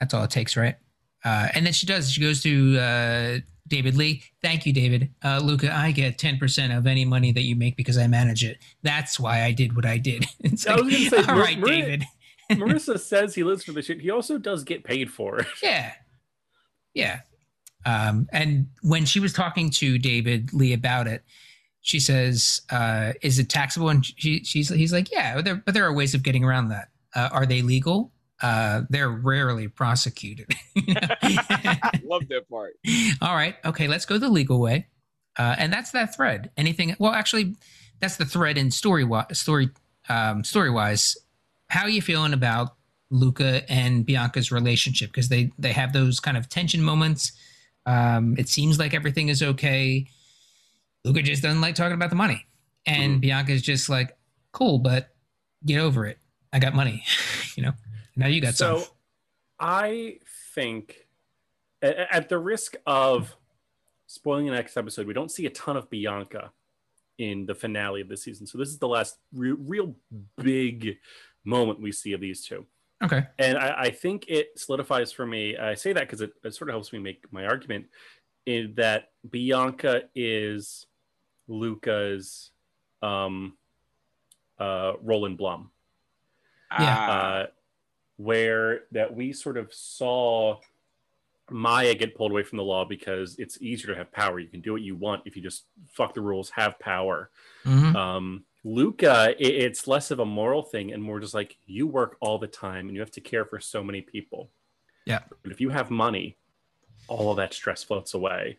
[0.00, 0.76] That's all it takes, right?
[1.24, 2.10] Uh, and then she does.
[2.10, 4.22] She goes to uh, David Lee.
[4.42, 5.10] Thank you, David.
[5.24, 8.44] Uh, Luca, I get ten percent of any money that you make because I manage
[8.44, 8.58] it.
[8.82, 10.26] That's why I did what I did.
[10.40, 12.04] It's I like, was gonna say, all Mar- right, Maria- David.
[12.52, 14.00] Marissa says he lives for the shit.
[14.00, 15.46] He also does get paid for it.
[15.62, 15.92] Yeah.
[16.94, 17.20] Yeah.
[17.86, 21.22] Um, and when she was talking to David Lee about it,
[21.82, 23.88] she says, uh, is it taxable?
[23.88, 26.68] And she, she's, he's like, yeah, but there, but there are ways of getting around
[26.70, 26.88] that.
[27.14, 28.12] Uh, are they legal?
[28.42, 30.52] Uh, they're rarely prosecuted.
[32.04, 32.74] Love that part.
[33.22, 33.54] All right.
[33.64, 33.86] Okay.
[33.86, 34.88] Let's go the legal way.
[35.38, 36.50] Uh, and that's that thread.
[36.56, 37.54] Anything, well, actually,
[38.00, 39.70] that's the thread in story, wi- story,
[40.08, 41.16] um, story wise.
[41.68, 42.74] How are you feeling about
[43.10, 45.10] Luca and Bianca's relationship?
[45.10, 47.32] Because they, they have those kind of tension moments.
[47.86, 50.06] Um, it seems like everything is okay.
[51.04, 52.44] Luca just doesn't like talking about the money.
[52.84, 53.20] And Mhm.
[53.20, 54.16] Bianca's just like,
[54.52, 55.14] cool, but
[55.64, 56.18] get over it.
[56.52, 57.04] I got money,
[57.56, 57.72] you know?
[58.16, 58.88] Now you got so some.
[59.60, 60.18] I
[60.54, 61.06] think,
[61.82, 63.36] at the risk of
[64.06, 66.52] spoiling the next episode, we don't see a ton of Bianca
[67.18, 68.46] in the finale of the season.
[68.46, 69.94] So this is the last re- real
[70.36, 70.98] big
[71.44, 72.66] moment we see of these two.
[73.02, 73.26] Okay.
[73.38, 75.56] and I, I think it solidifies for me.
[75.56, 77.86] I say that because it, it sort of helps me make my argument
[78.46, 80.86] in that Bianca is
[81.48, 82.52] Luca's
[83.02, 83.58] um,
[84.58, 85.70] uh, Roland Blum,
[86.70, 86.96] Yeah.
[86.98, 87.46] Ah, uh,
[88.16, 90.58] where that we sort of saw
[91.50, 94.40] Maia get pulled away from the law because it's easier to have power.
[94.40, 97.30] You can do what you want if you just fuck the rules, have power
[97.64, 97.94] Mhm.
[97.94, 102.36] um luca it's less of a moral thing and more just like you work all
[102.36, 104.50] the time and you have to care for so many people.
[105.04, 105.20] Yeah.
[105.44, 106.36] but if you have money
[107.06, 108.58] all of that stress floats away.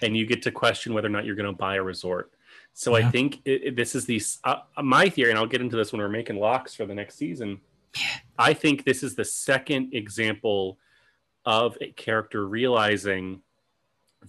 [0.00, 2.32] And you get to question whether or not you're going to buy a resort.
[2.74, 5.76] So i think it, it- this is the uh, my theory and i'll get into
[5.76, 7.60] this when we're making locks for the next season.
[8.38, 10.78] I think this is the second example
[11.44, 13.42] of a character realizing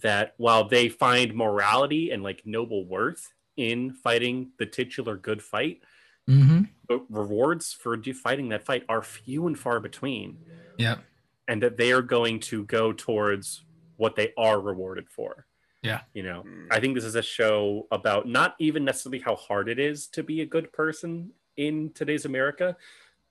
[0.02, 5.82] that while they find morality and like noble worth in fighting the titular good fight,
[6.28, 6.68] Mhm.
[6.88, 10.44] the rewards for do- fighting that fight are few and far between,
[10.78, 11.04] Yep.
[11.48, 13.64] and that they are going to go towards
[13.96, 15.46] what they are rewarded for.
[15.82, 16.02] Yeah.
[16.14, 16.68] You know, Mm.
[16.70, 20.22] I think this is a show about not even necessarily how hard it is to
[20.22, 22.76] be a good person in today's America,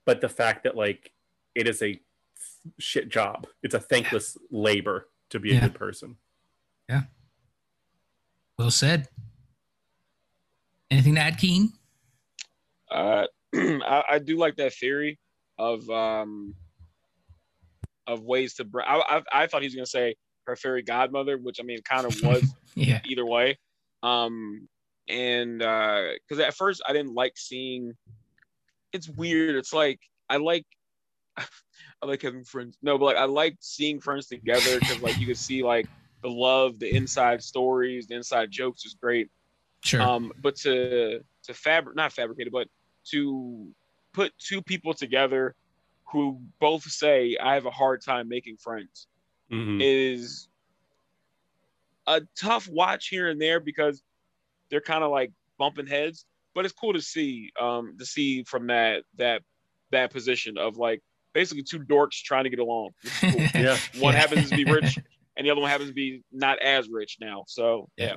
[0.05, 1.13] but the fact that like
[1.55, 1.99] it is a
[2.79, 3.47] shit job.
[3.63, 5.61] It's a thankless labor to be a Yeah.
[5.61, 6.17] good person.
[6.87, 7.03] Yeah.
[8.57, 9.09] Well said.
[10.93, 11.73] Anything to add, Keen?
[12.91, 13.25] Uh,
[13.55, 15.17] I, I do like that theory
[15.57, 16.53] of um
[18.05, 18.85] of ways to bring.
[18.87, 19.01] I,
[19.33, 20.13] I I thought he was gonna say
[20.45, 22.43] her fairy godmother, which I mean kind of was
[22.75, 22.99] Yeah.
[23.05, 23.57] either way.
[24.03, 24.67] Um,
[25.09, 27.93] and because at first I didn't like seeing.
[28.91, 29.55] It's weird.
[29.55, 30.65] It's like I like.
[31.37, 32.77] I like having friends.
[32.83, 35.87] No, but like I like seeing friends together because like you can see like
[36.21, 39.29] the love, the inside stories, the inside jokes is great.
[39.83, 40.01] Sure.
[40.01, 42.67] Um, but to to fabric not fabricate it, but
[43.11, 43.67] to
[44.13, 45.55] put two people together
[46.11, 49.07] who both say I have a hard time making friends
[49.51, 49.79] Mhm.
[49.81, 50.47] is
[52.07, 54.01] a tough watch here and there because
[54.69, 56.25] they're kind of like bumping heads.
[56.55, 59.41] But it's cool to see um to see from that that
[59.91, 61.01] that position of like
[61.33, 62.91] basically two dorks trying to get along.
[63.21, 63.39] Cool.
[63.55, 63.77] Yeah.
[63.99, 64.19] One Yeah.
[64.21, 64.97] happens to be rich
[65.35, 67.43] and the other one happens to be not as rich now.
[67.47, 68.15] So yeah.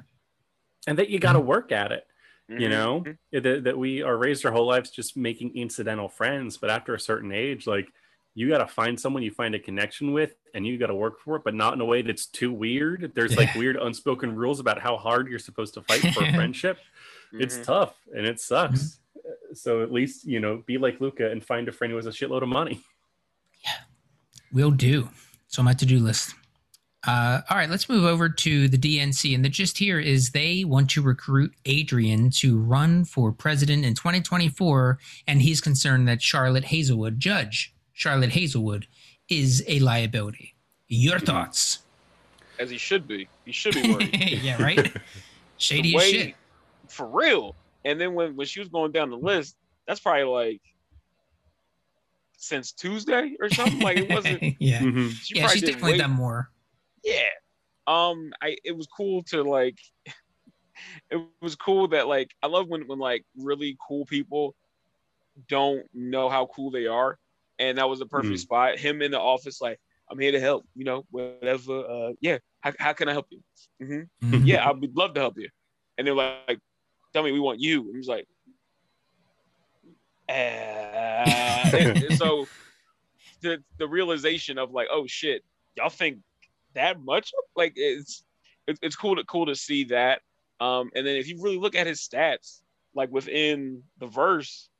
[0.86, 2.06] And that you got to work at it.
[2.48, 2.70] you Mhm.
[2.70, 6.94] know that, that we are raised our whole lives just making incidental friends but after
[6.94, 7.88] a certain age like
[8.36, 11.18] you got to find someone you find a connection with and you got to work
[11.18, 14.60] for it but not in a way that's too weird there's like weird unspoken rules
[14.60, 16.78] about how hard you're supposed to fight for a friendship
[17.32, 17.64] it's Mhm.
[17.64, 19.54] tough and it sucks Mm-hmm.
[19.54, 22.10] so at least you know be like luca and find a friend who has a
[22.10, 22.80] shitload of money
[23.64, 23.72] yeah.
[24.52, 25.08] Will do.
[25.48, 26.34] So my to-do list.
[27.06, 29.34] Uh, all right, let's move over to the DNC.
[29.34, 33.94] And the gist here is they want to recruit Adrian to run for president in
[33.94, 34.98] 2024.
[35.28, 38.86] And he's concerned that Charlotte Hazelwood, Judge Charlotte Hazelwood,
[39.28, 40.54] is a liability.
[40.88, 41.80] Your thoughts?
[42.58, 43.28] as he should be.
[43.44, 44.16] He should be worried.
[44.42, 44.90] yeah, right?
[45.58, 46.34] Shady The as shit.
[46.88, 47.54] for real.
[47.84, 50.60] And then when, when she was going down the list, that's probably like
[52.38, 53.80] since Tuesday or something.
[53.80, 54.42] Like it wasn't.
[54.58, 54.80] yeah.
[54.80, 55.10] Mhm.
[55.12, 55.98] She yeah, she's didn't definitely wait.
[55.98, 56.50] done more.
[57.06, 57.30] Yeah.
[57.86, 59.78] Um, I it was cool to like.
[61.10, 64.54] It was cool that like I love when when like really cool people
[65.48, 67.18] don't know how cool they are.
[67.58, 68.40] and that was the perfect Mhm.
[68.46, 68.78] spot.
[68.78, 69.78] Him in the office, like,
[70.10, 70.66] I'm here to help.
[70.74, 71.76] You know, whatever.
[71.88, 72.38] Uh, yeah.
[72.60, 73.40] How, how can I help you?
[73.80, 74.42] hmm Mhm.
[74.44, 75.48] Yeah, I would love to help you.
[75.96, 76.58] And they're like,
[77.14, 77.76] tell me, we want you.
[77.88, 78.26] And he's like,
[80.28, 80.32] uh,
[81.72, 82.46] and- and so
[83.40, 85.42] the the realization of like, oh shit,
[85.76, 86.18] y'all think
[86.76, 87.32] that much?
[87.56, 88.24] Like it's
[88.66, 90.20] it's, it's cool to cool to see that.
[90.60, 92.62] Um, and then if you really look at his stats,
[92.94, 94.70] like within the verse,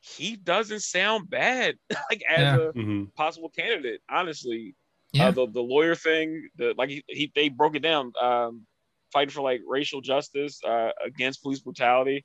[0.00, 1.76] he doesn't sound bad.
[2.10, 2.56] like as Yeah.
[2.56, 4.74] a hmm possible candidate, honestly.
[5.12, 5.26] Yeah.
[5.26, 8.12] Uh, the the lawyer thing, the like he, he they broke it down.
[8.22, 8.66] Um,
[9.12, 12.24] fighting for like racial justice uh, against police brutality.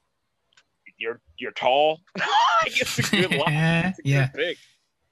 [0.98, 2.00] You're you're tall.
[2.66, 3.86] it's a good line.
[3.88, 4.28] It's a yeah.
[4.28, 4.58] good pick.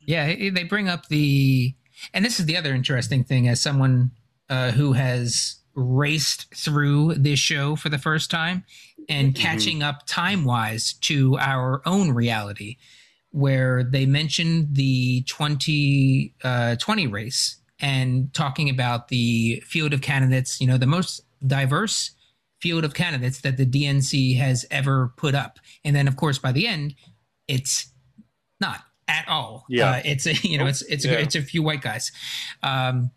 [0.05, 1.73] Yeah, they bring up the,
[2.13, 4.11] and this is the other interesting thing as someone
[4.49, 8.63] uh, who has raced through this show for the first time
[9.09, 9.35] and Mhm.
[9.37, 12.77] catching up time wise to our own reality,
[13.31, 20.61] where they mentioned the 2020 uh, 20 race and talking about the field of candidates,
[20.61, 22.11] you know, the most diverse
[22.61, 25.59] field of candidates that the DNC has ever put up.
[25.83, 26.95] And then, of course, by the end,
[27.47, 27.87] it's
[28.61, 29.65] not at all.
[29.69, 29.91] Yeah.
[29.91, 31.13] Uh, it's a, you know, it's it's Yeah.
[31.13, 32.11] a, it's a few white guys.
[32.61, 33.11] Um,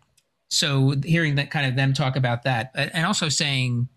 [0.49, 3.89] so hearing that kind of them talk about that, and also saying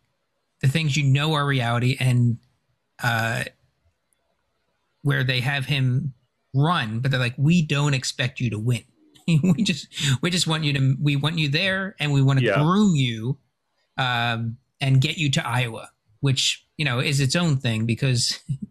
[0.61, 2.39] the things you know are reality, and
[3.03, 3.45] uh,
[5.03, 6.13] where they have him
[6.55, 8.83] run, but they're like, we don't expect you to win.
[9.29, 9.87] we just
[10.23, 12.63] we just want you to we want you there, and we want to Yeah.
[12.63, 13.39] groom you,
[13.97, 18.41] um, and get you to Iowa, which you know is its own thing because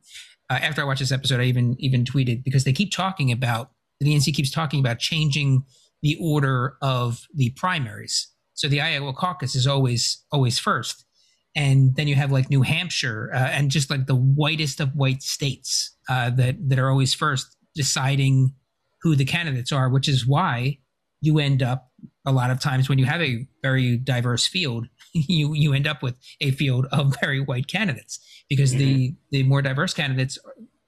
[0.50, 3.72] uh, after I watched this episode, I even even tweeted because they keep talking about
[4.00, 5.64] the DNC keeps talking about changing
[6.02, 8.28] the order of the primaries.
[8.54, 11.06] So the Iowa caucus is always always first,
[11.56, 15.22] and then you have like New Hampshire uh, and just like the whitest of white
[15.22, 18.54] states uh, that that are always first, deciding
[19.02, 20.80] who the candidates are, which is why
[21.22, 21.92] you end up
[22.26, 26.04] a lot of times when you have a very diverse field, you you end up
[26.04, 30.38] with a field of very white candidates because the the more diverse candidates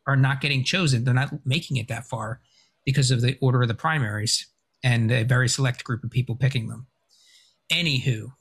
[0.07, 2.41] are not getting chosen; they're not making it that far
[2.85, 4.47] because of the order of the primaries
[4.83, 6.87] and a very select group of people picking them.
[7.71, 8.31] Anywho,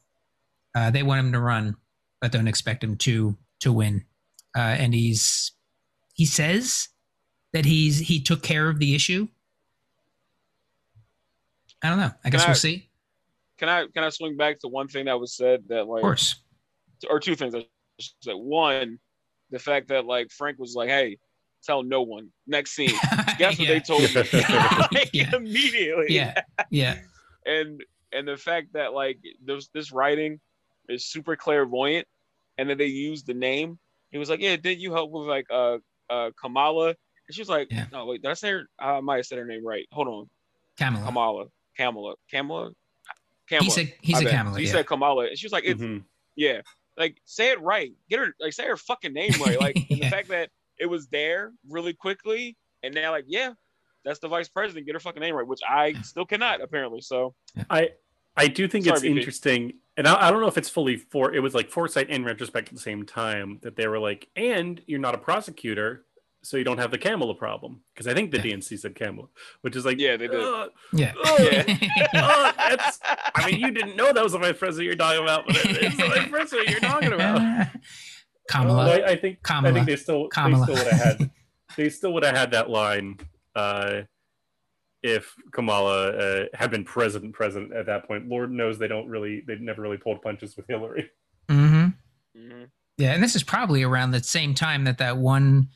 [0.75, 1.77] uh, they want him to run,
[2.21, 4.05] but don't expect him to to win.
[4.57, 5.53] Uh, and he's
[6.15, 6.89] he says
[7.53, 9.29] that he's he took care of the issue.
[11.83, 12.11] I don't know.
[12.25, 12.89] I guess I- we'll see.
[13.59, 16.03] Can I can I swing back to one thing that was said that like Of
[16.03, 16.37] course.
[17.11, 17.67] or two things I
[18.23, 18.33] say.
[18.33, 18.99] One,
[19.51, 21.19] the fact that like Frank was like, "Hey,
[21.63, 22.89] tell no one." Next scene,
[23.39, 24.31] guess what they told me like,
[25.13, 25.37] Yeah.
[25.37, 26.07] immediately.
[26.09, 26.41] yeah,
[26.71, 27.01] yeah,
[27.45, 30.41] and and the fact that like this this writing
[30.89, 32.07] is super clairvoyant,
[32.57, 33.79] and then they used the name.
[34.11, 35.77] He was like, "Yeah, didn't you help with like uh
[36.09, 36.97] uh Kamala?" And
[37.35, 37.85] she was like, Yeah.
[37.93, 38.63] "No, wait, did I say her?
[38.79, 39.87] I might have said her name right.
[39.93, 40.31] Hold on,
[40.79, 41.05] Kamala.
[41.05, 41.45] Kamala,
[41.77, 42.71] Kamala, Kamala,
[43.49, 44.37] Kamala." He's a he's My a bad.
[44.39, 44.59] Kamala.
[44.59, 44.73] He yeah.
[44.73, 46.05] said Kamala, and she was like, "It's Mhm.
[46.37, 46.61] yeah,
[46.97, 47.93] like say it right.
[48.09, 49.61] Get her like say her fucking name right.
[49.61, 53.53] Like and the fact that it was there really quickly, and now like yeah,
[54.05, 54.87] that's the vice president.
[54.87, 57.01] Get her fucking name right, which I still cannot apparently.
[57.01, 57.35] So
[57.69, 57.91] I
[58.37, 59.17] I do think Sorry, it's BP.
[59.19, 61.35] interesting, and I, I don't know if it's fully for.
[61.35, 64.81] It was like foresight and retrospect at the same time that they were like, and
[64.87, 66.07] you're not a prosecutor,
[66.43, 68.57] so you don't have the Kamala problem because I think the Yeah.
[68.57, 69.29] DNC said Kamala,
[69.61, 70.41] which is like Yeah, they did.
[70.41, 71.13] "Ugh, yeah.
[71.25, 72.09] ugh, Yeah.
[72.15, 72.99] ugh, that's-
[73.35, 75.97] I mean, you didn't know that was the vice president you're talking about, but it's
[75.97, 77.67] the vice president you're talking about.
[78.49, 78.85] Kamala.
[78.87, 80.67] Well, I, I think I think they still Kamala.
[80.67, 81.31] they still would have had
[81.77, 83.19] they still would have had that line
[83.55, 84.03] uh,
[85.03, 88.29] if Kamala uh, had been president president at that point.
[88.29, 91.11] Lord knows they don't really they never really pulled punches with Hillary.
[91.49, 91.87] hmm
[92.37, 92.69] Mhm.
[92.99, 95.69] Yeah, and this is probably around the same time that that one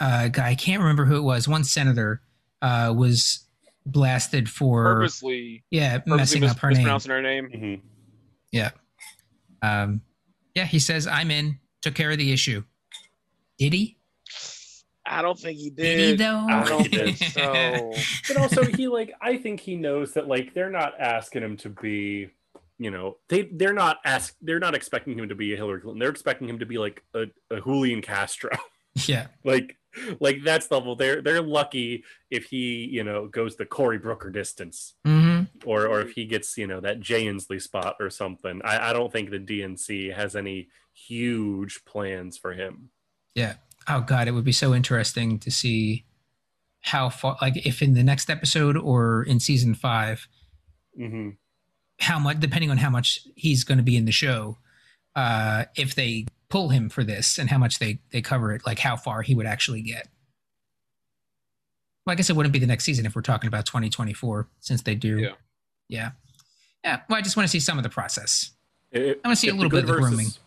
[0.00, 2.20] uh, guy, I can't remember who it was, one senator
[2.62, 3.40] uh, was
[3.84, 6.76] blasted for purposely, yeah purposely messing mis- up her name.
[6.78, 7.48] mispronouncing her name.
[8.54, 8.72] Mhm.
[9.62, 10.00] Um,
[10.54, 12.62] yeah, he says I'm in, took care of the issue.
[13.58, 13.96] Did he?
[15.04, 16.18] I don't think he Did he did.
[16.18, 16.46] though?
[16.48, 17.92] I don't think so.
[18.28, 21.68] But also he like I think he knows that like they're not asking him to
[21.70, 22.30] be
[22.78, 26.00] you know they they're not ask they're not expecting him to be a Hillary Clinton.
[26.00, 28.50] They're expecting him to be like a, a Julian Castro.
[29.06, 29.76] yeah, like
[30.20, 34.30] like that's the level they're they're lucky if he you know goes the Cory Booker
[34.30, 34.94] distance.
[35.04, 38.60] Hmm or or if he gets you know that Jay Inslee spot or something.
[38.64, 42.90] I, I don't think the DNC has any huge plans for him.
[43.34, 43.54] Yeah.
[43.88, 46.04] Oh god, it would be so interesting to see
[46.80, 50.28] how far, like if in the next episode or in season five,
[50.96, 51.30] hmm
[51.98, 54.58] how much depending on how much he's going to be in the show
[55.14, 58.78] uh if they pull him for this and how much they they cover it like
[58.78, 60.08] how far he would actually get
[62.06, 64.82] Well, I guess it wouldn't be the next season if we're talking about 2024, since
[64.82, 65.18] they do.
[65.18, 65.30] Yeah.
[65.88, 66.10] Yeah.
[66.84, 67.00] Yeah.
[67.08, 68.50] Well, I just want to see some of the process.
[68.92, 70.26] If- I wanna see a little bit of the Good Verse grooming.
[70.26, 70.38] is-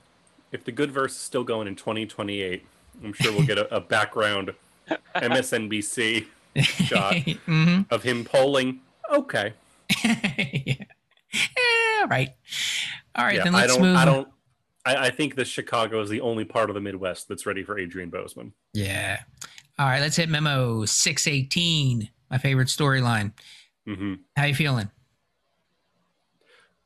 [0.53, 2.65] if the good verse is still going in 2028,
[3.03, 4.53] I'm sure we'll get a, a background
[5.15, 6.25] MSNBC
[6.57, 7.15] Shot.
[7.45, 8.79] hmm of him polling.
[9.11, 9.53] Okay.
[10.03, 10.85] yeah.
[12.01, 12.29] All right.
[13.15, 13.35] All right.
[13.35, 13.81] yeah, then let's don't.
[13.83, 13.97] move.
[13.97, 14.27] I don't.
[14.97, 17.77] I, I think that Chicago is the only part of the Midwest that's ready for
[17.77, 18.51] Adrian Boseman.
[18.73, 19.19] Yeah.
[19.77, 19.99] All right.
[20.01, 22.09] Let's hit memo 618.
[22.31, 23.33] My favorite storyline.
[23.87, 24.89] hmm How you feeling?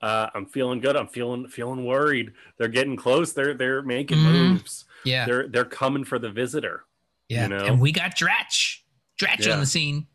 [0.01, 0.95] Uh, I'm feeling good.
[0.97, 2.33] I'm feeling feeling worried.
[2.57, 3.31] They're getting close.
[3.31, 4.31] They're they're making Mhm.
[4.53, 4.85] moves.
[5.05, 5.25] Yeah.
[5.25, 6.83] They're they're coming for the visitor,
[7.29, 7.43] Yeah.
[7.43, 7.65] you know?
[7.65, 8.79] And we got Dratch.
[9.17, 9.53] Dratch Yeah.
[9.53, 10.07] on the scene.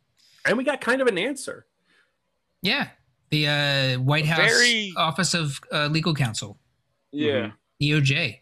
[0.44, 1.66] and we got kind of an answer.
[2.62, 2.88] Yeah.
[3.30, 6.58] The uh, White House Very- Office of uh, Legal Counsel.
[7.12, 7.50] Yeah.
[7.80, 8.40] DOJ.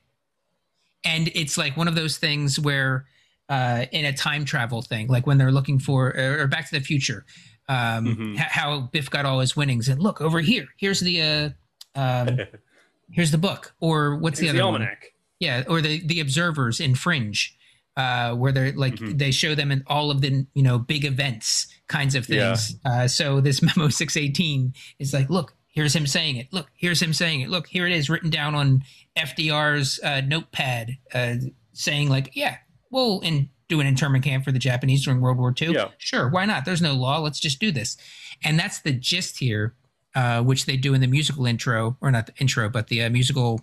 [1.05, 3.07] And it's like one of those things where
[3.49, 6.85] uh, in a time travel thing, like when they're looking for or Back to the
[6.85, 7.25] Future,
[7.69, 8.35] um, Mhm.
[8.35, 10.67] h- how Biff got all his winnings, and look over here.
[10.77, 11.51] Here's the uh,
[11.95, 12.39] um,
[13.13, 14.75] here's the book, or what's the other the one?
[14.75, 15.13] almanac.
[15.39, 17.57] Yeah, or the the observers in Fringe,
[17.97, 19.17] uh, where they're like Mhm.
[19.19, 22.55] they show them in all of the you know big events kinds of Yeah.
[22.57, 22.77] things.
[22.85, 26.53] Uh, so this memo six eighteen is like, look, here's him saying it.
[26.53, 27.51] Look, here's him saying it.
[27.51, 28.83] Look, here it is written down on
[29.17, 31.35] FDR's uh, notepad, uh,
[31.75, 32.57] saying like, yeah,
[32.91, 35.75] we'll in, do an internment camp for the Japanese during World War II.
[35.75, 35.89] Yeah.
[35.99, 36.65] Sure, why not?
[36.65, 37.19] There's no law.
[37.19, 37.97] Let's just do this,
[38.43, 39.75] and that's the gist here,
[40.17, 43.11] uh, which they do in the musical intro, or not the intro, but the uh,
[43.11, 43.61] musical.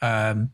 [0.00, 0.50] Um,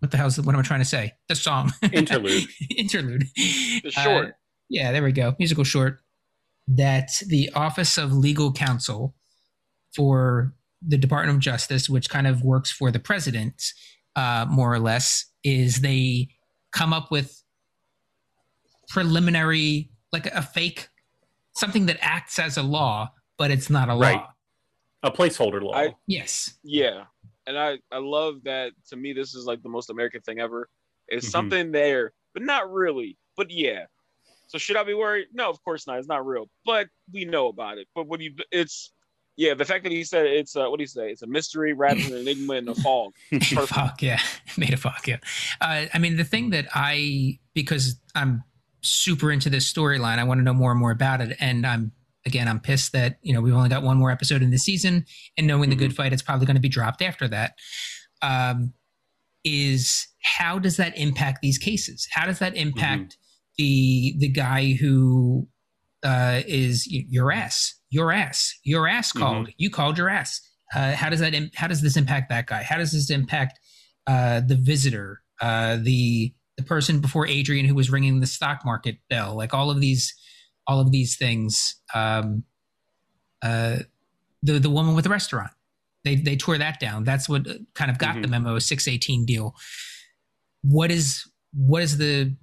[0.00, 1.14] what the hell's the, what am I trying to say?
[1.28, 2.44] The song Interlude.
[2.76, 3.24] interlude.
[3.34, 4.26] The short.
[4.26, 4.32] Uh,
[4.68, 5.34] yeah, there we go.
[5.38, 6.00] Musical short.
[6.68, 9.14] That the Office of Legal Counsel
[9.96, 10.52] for
[10.86, 13.62] the Department of Justice, which kind of works for the president,
[14.14, 16.28] uh, more or less, is they
[16.72, 17.42] come up with
[18.88, 20.88] preliminary, like a fake,
[21.54, 24.00] something that acts as a law, but it's not a law.
[24.00, 24.24] Right.
[25.02, 25.74] A placeholder law.
[25.74, 26.58] I- Yes.
[26.62, 27.04] Yeah.
[27.46, 30.68] And I, I love that to me this is like the most American thing ever.
[31.08, 31.30] It's Mhm.
[31.30, 33.16] something there, but not really.
[33.36, 33.86] But yeah.
[34.48, 35.28] So should I be worried?
[35.32, 35.98] No, of course not.
[35.98, 36.48] It's not real.
[36.64, 37.88] But we know about it.
[37.94, 38.92] But what you it's
[39.36, 41.10] yeah, the fact that he said it's uh what do you say?
[41.10, 43.12] It's a mystery rather than an enigma in a fog.
[43.32, 44.20] Fuck yeah,
[44.56, 45.18] made a fuck yeah.
[45.60, 48.42] Uh, I mean, the thing that I because I'm
[48.82, 51.92] super into this storyline, I want to know more and more about it, and I'm
[52.24, 55.04] again, I'm pissed that you know we've only got one more episode in the season,
[55.36, 57.54] and knowing the good fight, it's probably going to be dropped after that.
[58.22, 58.72] Um,
[59.44, 62.08] is how does that impact these cases?
[62.10, 63.16] How does that impact
[63.56, 65.46] the the guy who
[66.02, 70.40] uh, is your ass, your ass, your ass called, you called your ass?
[70.74, 72.62] Uh, how does that im- how does this impact that guy?
[72.62, 73.58] How does this impact
[74.06, 78.96] uh, the visitor, uh, the the person before Adrian who was ringing the stock market
[79.08, 79.34] bell?
[79.36, 80.14] Like all of these,
[80.66, 81.76] all of these things.
[81.94, 82.44] Um,
[83.42, 83.78] uh,
[84.42, 85.52] the the woman with the restaurant,
[86.04, 87.04] they they tore that down.
[87.04, 89.54] That's what kind of got the memo six eighteen deal.
[90.62, 91.22] What is
[91.54, 92.36] what is the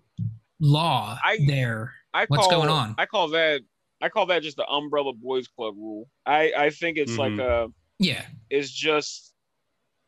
[0.59, 1.93] law I- there?
[2.15, 2.95] I What's call, going on?
[2.97, 3.61] I call that
[4.03, 6.09] I call that just the umbrella boys club rule.
[6.25, 9.33] I, I think it's like a Yeah, it's just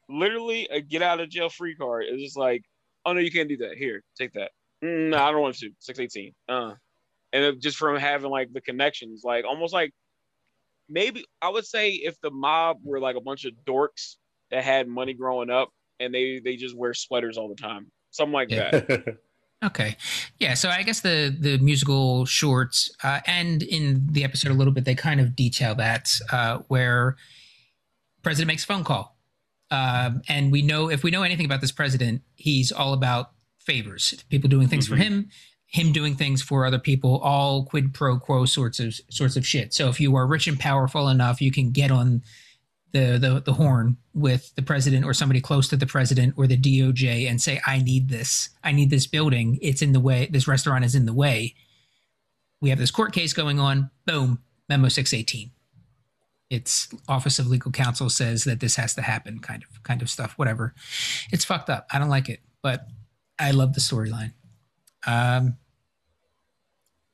[0.09, 2.05] literally a get out of jail free card.
[2.09, 2.63] It's just like,
[3.05, 3.77] oh no, you can't do that.
[3.77, 4.51] Here, take that.
[4.83, 5.71] Mm, no, I don't want to.
[5.79, 6.33] Six eighteen.
[6.49, 6.73] Uh,
[7.31, 9.91] and it, just from having like the connections, like almost like
[10.89, 14.17] maybe I would say if the mob were like a bunch of dorks
[14.51, 15.69] that had money growing up
[16.01, 18.71] and they they just wear sweaters all the time, something like Yeah.
[18.71, 19.17] that.
[19.65, 19.97] Okay,
[20.39, 20.53] yeah.
[20.53, 24.85] So I guess the the musical shorts uh, and in the episode a little bit
[24.85, 27.15] they kind of detail that uh, where
[28.21, 29.17] president makes a phone call,
[29.71, 34.13] um, and we know if we know anything about this president, he's all about favors,
[34.29, 34.99] people doing things for Mhm.
[35.01, 35.29] him,
[35.65, 39.73] him doing things for other people, all quid pro quo sorts of sorts of shit.
[39.73, 42.21] So if you are rich and powerful enough, you can get on
[42.95, 46.57] the, the the horn with the president or somebody close to the president or the
[46.57, 48.49] DOJ and say, "I need this.
[48.63, 49.59] I need this building.
[49.61, 50.29] It's in the way.
[50.31, 51.55] This restaurant is in the way."
[52.61, 53.91] We have this court case going on.
[54.05, 54.39] Boom,
[54.69, 55.51] memo six eighteen.
[56.49, 59.39] It's Office of Legal Counsel says that this has to happen.
[59.39, 60.31] Kind of kind of stuff.
[60.37, 60.73] Whatever.
[61.33, 61.87] It's fucked up.
[61.91, 62.87] I don't like it, but
[63.37, 64.31] I love the storyline.
[65.05, 65.57] Um,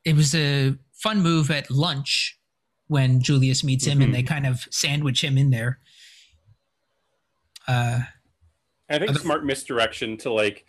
[0.05, 2.38] it was a fun move at lunch
[2.92, 4.04] when Julius meets him, Mhm.
[4.04, 5.80] and they kind of sandwich him in there.
[7.66, 8.02] Uh,
[8.89, 10.66] I think Other- smart misdirection to like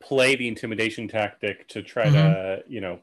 [0.00, 2.14] play the intimidation tactic to try Mm-hmm.
[2.14, 3.00] to, you know,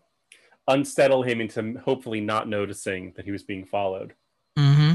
[0.70, 4.14] unsettle him into hopefully not noticing that he was being followed.
[4.57, 4.93] hmm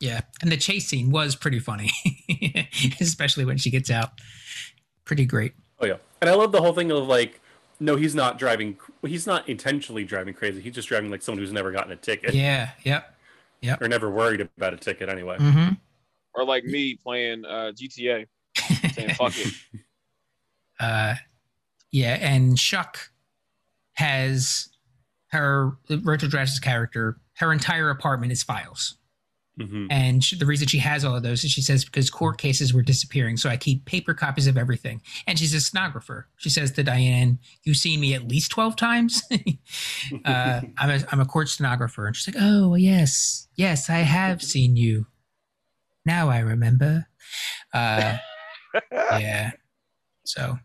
[0.00, 1.90] Yeah, and the chase scene was pretty funny,
[3.00, 4.20] especially when she gets out.
[5.06, 5.54] Pretty great.
[5.78, 7.40] Oh yeah, and I love the whole thing of like
[7.80, 8.76] No, he's not driving.
[9.06, 10.60] He's not intentionally driving crazy.
[10.60, 12.70] He's just driving like someone who's never gotten a ticket Yeah.
[12.84, 13.80] Yep.
[13.80, 15.36] or never worried about a ticket anyway.
[15.38, 15.68] hmm
[16.34, 18.26] Or like me playing uh, GTA,
[18.92, 19.54] saying fuck it.
[20.80, 21.14] uh,
[21.90, 23.10] yeah, and Shuck
[23.94, 24.68] has
[25.28, 27.18] her Rachel Dratch's character.
[27.34, 28.96] Her entire apartment is files,
[29.58, 32.38] hmm and she, the reason she has all of those is she says because court
[32.38, 35.00] cases were disappearing, so I keep paper copies of everything.
[35.26, 36.28] And she's a stenographer.
[36.36, 39.22] She says to Diane, "You've seen me at least twelve times.
[40.24, 44.42] uh, I'm a I'm a court stenographer." And she's like, "Oh yes, yes, I have
[44.42, 45.06] seen you.
[46.04, 47.06] Now I remember."
[47.72, 48.18] Uh,
[48.92, 49.52] yeah.
[50.24, 50.58] So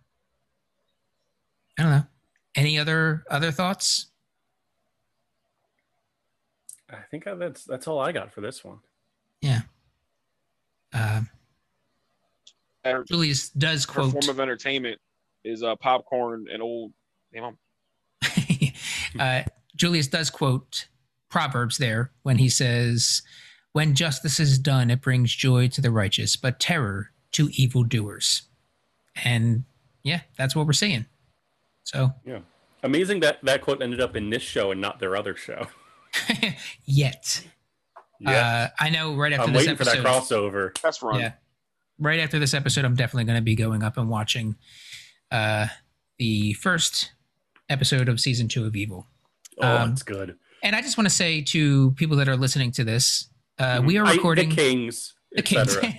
[1.77, 2.03] I don't know.
[2.55, 4.07] Any other other thoughts?
[6.93, 8.79] I think that's that's all I got for this one.
[9.41, 9.61] Yeah.
[10.93, 11.29] Um,
[13.07, 14.11] Julius does her quote.
[14.11, 14.99] form of entertainment
[15.43, 16.93] is uh, popcorn and old.
[17.33, 18.73] Damn, I'm-
[19.19, 19.43] uh,
[19.75, 20.87] Julius does quote
[21.29, 23.21] Proverbs there when he says,
[23.71, 28.43] "When justice is done, it brings joy to the righteous, but terror to evildoers."
[29.23, 29.63] And
[30.03, 31.05] yeah, that's what we're seeing.
[31.83, 32.39] So yeah,
[32.83, 35.67] Amazing that that quote ended up in this show and not their other show.
[36.85, 37.43] yet,
[38.19, 40.51] Yeah, uh, I know right after I'm this waiting for that episode.
[40.53, 40.81] crossover.
[40.81, 41.19] That's run.
[41.19, 41.33] Yeah.
[41.99, 44.55] Right after this episode, I'm definitely going to be going up and watching
[45.31, 45.67] uh,
[46.17, 47.11] the first
[47.69, 49.07] episode of season two of Evil.
[49.61, 50.35] Oh, Um, it's good.
[50.63, 53.97] And I just want to say to people that are listening to this, uh, we
[53.97, 55.93] are I- recording the Kings, the kids, etc.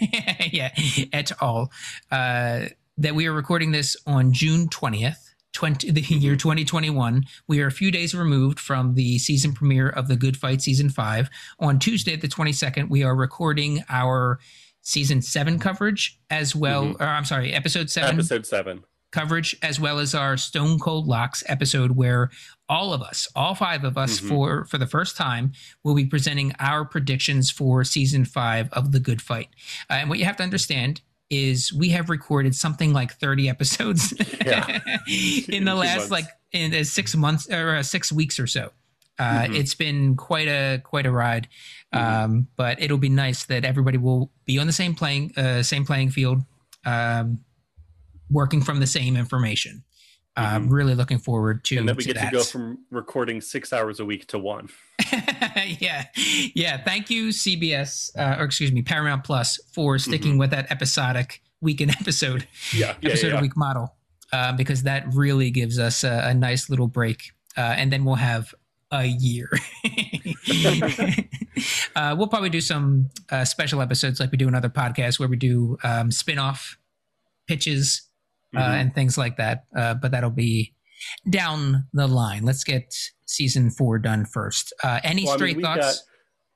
[0.52, 0.70] yeah,
[1.12, 1.70] et al.
[2.10, 2.66] Uh,
[2.98, 7.24] that we are recording this on June twentieth, twenty the year twenty twenty one.
[7.48, 10.90] We are a few days removed from the season premiere of the Good Fight season
[10.90, 11.30] five.
[11.60, 14.38] On Tuesday, the twenty second, we are recording our
[14.82, 16.94] season seven coverage as well.
[17.00, 18.84] Or I'm sorry, episode seven Episode seven.
[19.12, 22.30] coverage as well as our Stone Cold Locks episode where
[22.68, 24.28] all of us, all five of us Mhm.
[24.28, 25.52] for for the first time
[25.82, 29.48] will be presenting our predictions for season 5 of The Good Fight.
[29.88, 31.00] Uh, and what you have to understand
[31.34, 34.12] is we have recorded something like 30 episodes
[34.44, 34.80] Yeah.
[35.48, 36.10] in the last months.
[36.10, 38.70] like in uh, 6 months or uh, 6 weeks or so.
[39.18, 39.54] Uh, Mhm.
[39.60, 41.46] It's been quite a quite a ride,
[41.94, 42.00] Mhm.
[42.24, 45.84] um, but it'll be nice that everybody will be on the same playing uh, same
[45.86, 46.42] playing field,
[46.84, 47.38] um,
[48.30, 49.84] working from the same information.
[50.36, 50.72] I'm Mhm.
[50.72, 54.00] really looking forward to and that we to get to go from recording six hours
[54.00, 54.68] a week to one.
[55.78, 56.06] yeah,
[56.54, 56.82] yeah.
[56.82, 60.38] Thank you, CBS, uh, or excuse me, Paramount Plus, for sticking Mm-hmm.
[60.40, 63.38] with that episodic weekend episode Yeah, yeah, episode yeah.
[63.38, 63.94] a week model,
[64.32, 68.16] uh, because that really gives us a, a nice little break, uh, and then we'll
[68.16, 68.52] have
[68.90, 69.48] a year.
[71.96, 75.28] uh, we'll probably do some uh, special episodes like we do in other podcasts where
[75.28, 76.76] we do um, spin-off
[77.46, 78.02] pitches
[78.56, 78.80] uh, Mhm.
[78.80, 79.64] and things like that.
[79.76, 80.74] Uh, but that'll be
[81.30, 82.44] down the line.
[82.44, 82.94] Let's get
[83.26, 84.72] season four done first.
[84.82, 85.98] Uh, any Well, I mean, straight we thoughts?
[85.98, 86.04] got-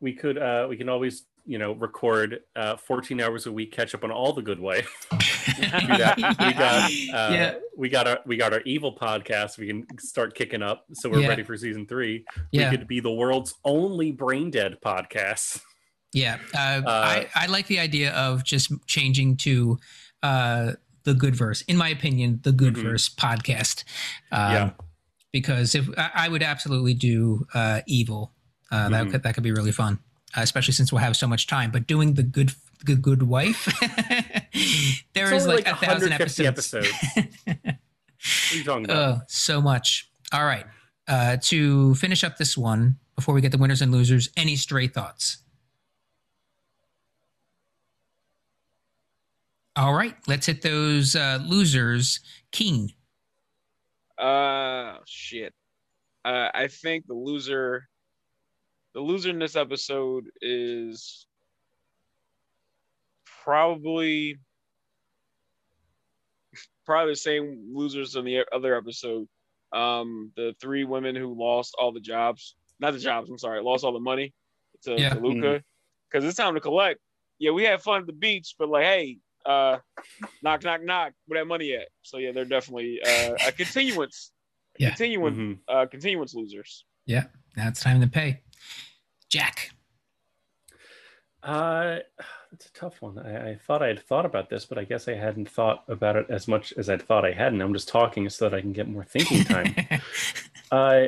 [0.00, 3.96] we could uh we can always you know record uh 14 hours a week catch
[3.96, 4.84] up on all the good way
[5.58, 6.88] we got uh
[7.32, 11.08] yeah, we got our we got our evil podcast we can start kicking up so
[11.10, 11.28] we're Yeah.
[11.28, 15.60] ready for season three yeah, we could be the world's only brain dead podcast
[16.14, 16.38] yeah.
[16.54, 19.78] Uh, Uh, I, I like the idea of just changing to
[20.22, 20.72] uh,
[21.04, 21.62] the good verse.
[21.62, 22.82] In my opinion, the good Mhm.
[22.82, 23.84] verse podcast.
[24.32, 24.70] Um, Yeah.
[25.30, 28.32] Because if I, I would absolutely do uh, evil,
[28.70, 29.10] uh, that Mhm.
[29.10, 29.98] could that could be really fun,
[30.36, 31.70] uh, especially since we'll have so much time.
[31.70, 32.52] But doing the good
[32.86, 33.66] the good wife,
[35.14, 36.88] there It's is only like, a thousand 150 episodes.
[37.44, 40.08] what are you talking about Oh, so much.
[40.32, 40.64] All right.
[41.06, 44.86] Uh, to finish up this one, before we get the winners and losers, any stray
[44.86, 45.38] thoughts?
[49.78, 50.16] All right.
[50.26, 52.18] Let's hit those uh, losers.
[52.50, 52.92] King.
[54.18, 55.54] Uh, shit.
[56.24, 57.88] Uh, I think the loser,
[58.92, 61.26] the loser in this episode is
[63.44, 64.36] probably
[66.84, 69.28] probably the same losers in the other episode.
[69.72, 73.30] Um, the three women who lost all the jobs, not the jobs.
[73.30, 74.34] I'm sorry, lost all the money
[74.82, 75.10] to, Yeah.
[75.10, 75.62] to Lucca
[76.10, 76.98] because it's time to collect.
[77.38, 79.78] Yeah, we had fun at the beach, but like, hey, uh,
[80.42, 81.88] knock, knock, knock, where that money at?
[82.02, 84.32] So yeah, they're definitely uh, a continuance,
[84.78, 84.88] a Yeah.
[84.90, 85.58] continuance, Mhm.
[85.68, 86.84] uh, continuance losers.
[87.06, 87.24] Yeah,
[87.56, 88.42] now it's time to pay.
[89.30, 89.70] Jack.
[91.42, 91.98] Uh,
[92.52, 93.18] it's a tough one.
[93.18, 96.16] I, I thought I had thought about this, but I guess I hadn't thought about
[96.16, 98.60] it as much as I'd thought I had, and I'm just talking so that I
[98.60, 99.74] can get more thinking time.
[100.70, 101.02] uh,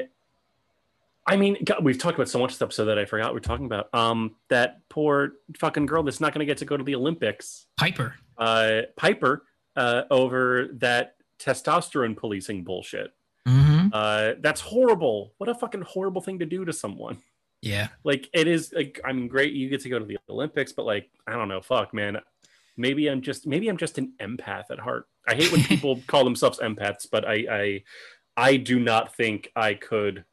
[1.31, 3.67] I mean, God, we've talked about so much stuff so that I forgot we're talking
[3.67, 3.93] about.
[3.95, 7.67] Um, that poor fucking girl that's not going to get to go to the Olympics,
[7.77, 8.15] Piper.
[8.37, 9.45] uh, Piper,
[9.77, 13.13] uh, over that testosterone policing bullshit.
[13.93, 15.33] Uh, that's horrible.
[15.39, 17.19] What a fucking horrible thing to do to someone.
[17.63, 17.89] Yeah.
[18.05, 18.73] Like it is.
[18.75, 19.53] Like I mean, great.
[19.53, 21.61] You get to go to the Olympics, but like I don't know.
[21.61, 22.19] Fuck, man.
[22.77, 25.07] Maybe I'm just maybe I'm just an empath at heart.
[25.29, 27.83] I hate when people call themselves empaths, but I I
[28.37, 30.25] I do not think I could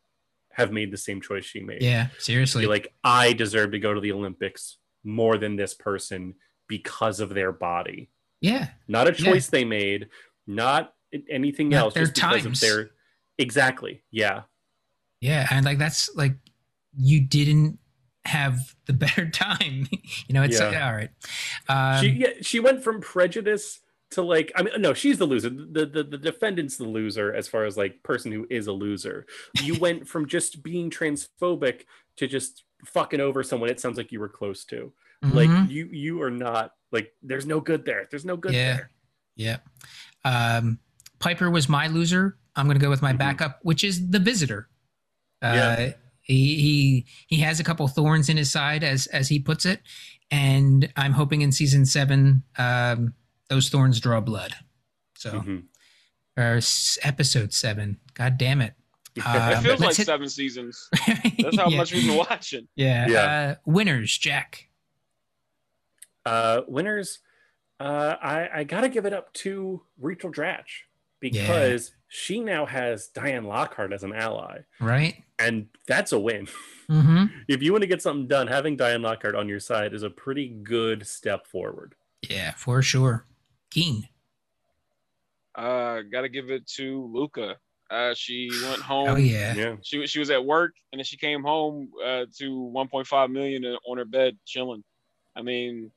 [0.58, 1.82] have made the same choice she made.
[1.82, 2.08] Yeah.
[2.18, 2.64] Seriously.
[2.64, 6.34] Be like I deserve to go to the Olympics more than this person
[6.68, 8.10] because of their body.
[8.42, 8.70] yeah.
[8.88, 9.32] Not a Yeah.
[9.32, 10.10] choice they made,
[10.48, 10.94] not
[11.30, 12.62] anything Not else, their just because times.
[12.64, 12.90] of their
[13.38, 14.04] exactly.
[14.12, 14.42] Yeah.
[15.22, 15.48] Yeah.
[15.52, 16.36] And like that's like
[16.98, 17.80] you didn't
[18.26, 19.88] have the better time.
[19.92, 20.88] you know, it's Yeah.
[20.90, 21.10] all right.
[21.70, 23.80] Um, she yeah, she went from prejudice
[24.12, 27.48] to like I mean no she's the loser the, the the defendant's the loser as
[27.48, 29.26] far as like person who is a loser
[29.62, 31.82] you went from just being transphobic
[32.18, 34.94] to just fucking over someone it sounds like you were close to
[35.34, 35.70] like mhm.
[35.70, 38.76] you you are not like there's no good there there's no good Yeah.
[38.76, 38.92] there
[39.36, 39.58] Yeah.
[40.24, 40.80] Um,
[41.20, 42.38] Piper was my loser.
[42.56, 43.18] I'm going to go with my Mhm.
[43.18, 44.70] backup, which is the visitor.
[45.42, 45.94] Uh, Yeah.
[46.22, 49.82] he, he he has a couple thorns in his side, as as he puts it,
[50.32, 53.14] and I'm hoping in season seven um,
[53.50, 54.54] those thorns draw blood.
[55.18, 55.64] So, Mhm.
[56.38, 58.00] or s- episode seven.
[58.14, 58.74] God damn it!
[59.18, 60.90] It Um, feels like hit- seven seasons.
[61.40, 61.78] That's how yeah.
[61.78, 62.68] much we've been watching.
[62.76, 63.08] Yeah.
[63.08, 63.22] Yeah.
[63.22, 64.66] Uh, winners, Jack.
[66.26, 67.20] uh winners
[67.80, 70.82] uh i i gotta give it up to rachel dratch
[71.22, 75.24] because she now has diane lockhart as an ally Right.
[75.40, 76.48] and that's a win
[76.90, 77.26] Mm-hmm.
[77.48, 80.10] if you want to get something done, having Diane Lockhart on your side is a
[80.10, 81.96] pretty good step forward.
[82.30, 83.26] Yeah, for sure.
[83.72, 84.08] Keen.
[85.56, 87.56] Uh, gotta give it to Lucca.
[87.90, 89.08] Uh, she went home.
[89.10, 89.54] Oh yeah.
[89.56, 89.76] Yeah.
[89.82, 93.66] She was- she was at work and then she came home uh, to 1.5 million
[93.88, 94.84] on her bed chilling.
[95.36, 95.92] I mean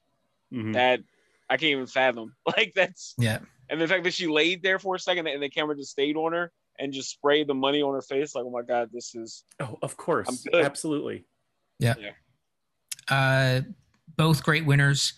[0.52, 0.72] Mhm.
[0.74, 1.00] that
[1.48, 2.34] I can't even fathom.
[2.46, 3.40] Like that's Yeah.
[3.68, 6.16] and the fact that she laid there for a second and the camera just stayed
[6.16, 8.34] on her and just sprayed the money on her face.
[8.34, 10.46] Like oh my god, this is Oh, of course.
[10.54, 11.26] absolutely.
[11.80, 11.94] Yeah.
[11.94, 12.04] good.
[12.04, 12.16] Absolutely.
[13.08, 13.60] Uh,
[14.16, 15.14] both great winners,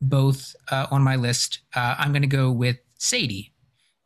[0.00, 1.60] both uh, on my list.
[1.74, 3.52] Uh, I'm going to go with Sadie.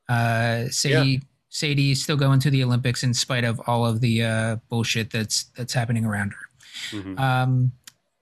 [0.09, 4.23] Uh, Sadie, Sadie is still going to the Olympics in spite of all of the
[4.23, 6.49] uh, bullshit that's that's happening around her.
[6.99, 7.19] Mhm.
[7.19, 7.73] Um,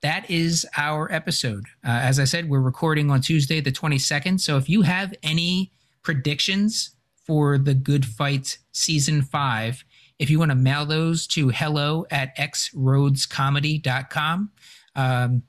[0.02, 1.64] that is our episode.
[1.84, 4.40] Uh, as I said, we're recording on Tuesday, the 22nd.
[4.40, 6.90] So if you have any predictions
[7.26, 9.84] for the Good Fight season five,
[10.18, 14.50] if you want to mail those to hello at xroadscomedy.com,
[14.96, 15.42] um,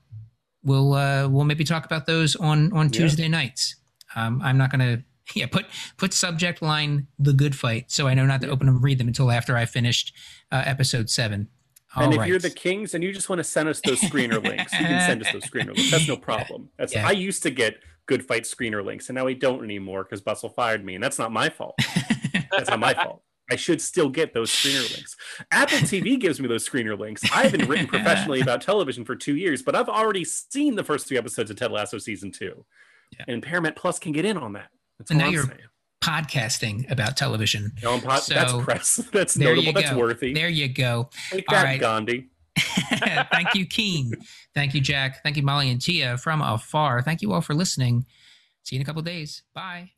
[0.64, 3.00] we'll uh, we'll maybe talk about those on on Yeah.
[3.00, 3.76] Tuesday nights.
[4.14, 5.02] Um, I'm not going to
[5.34, 8.76] yeah put put subject line the Good Fight so I know not to open them
[8.76, 10.14] and read them until after I finished
[10.50, 11.48] uh, episode seven.
[11.94, 12.28] And if right.
[12.28, 15.06] you're the Kings and you just want to send us those screener links, you can
[15.06, 15.90] send us those screener links.
[15.90, 16.70] That's no problem.
[16.78, 17.06] That's Yeah.
[17.06, 20.48] I used to get good fight screener links, and now I don't anymore because Bustle
[20.48, 21.74] fired me, and that's not my fault.
[22.50, 23.22] That's not my fault.
[23.52, 25.16] I should still get those screener links.
[25.50, 27.22] Apple TV gives me those screener links.
[27.32, 31.06] I haven't written professionally about television for two years, but I've already seen the first
[31.06, 32.64] three episodes of Ted Lasso season two.
[33.18, 33.24] Yeah.
[33.28, 34.68] And Paramount Plus can get in on that.
[34.98, 35.58] That's And now I'm you're- saying.
[36.02, 37.72] podcasting about television.
[37.82, 38.96] No, I'm pot- that's press.
[39.12, 39.72] That's notable.
[39.72, 40.32] That's worthy.
[40.34, 41.10] There you go.
[41.30, 41.80] Take All that, right.
[41.80, 42.28] Gandhi.
[43.32, 44.12] Thank you, Keen.
[44.54, 45.22] Thank you, Jack.
[45.22, 47.02] Thank you, Molly and Tia from afar.
[47.02, 48.04] Thank you all for listening.
[48.64, 49.42] See you in a couple days.
[49.54, 49.92] Bye.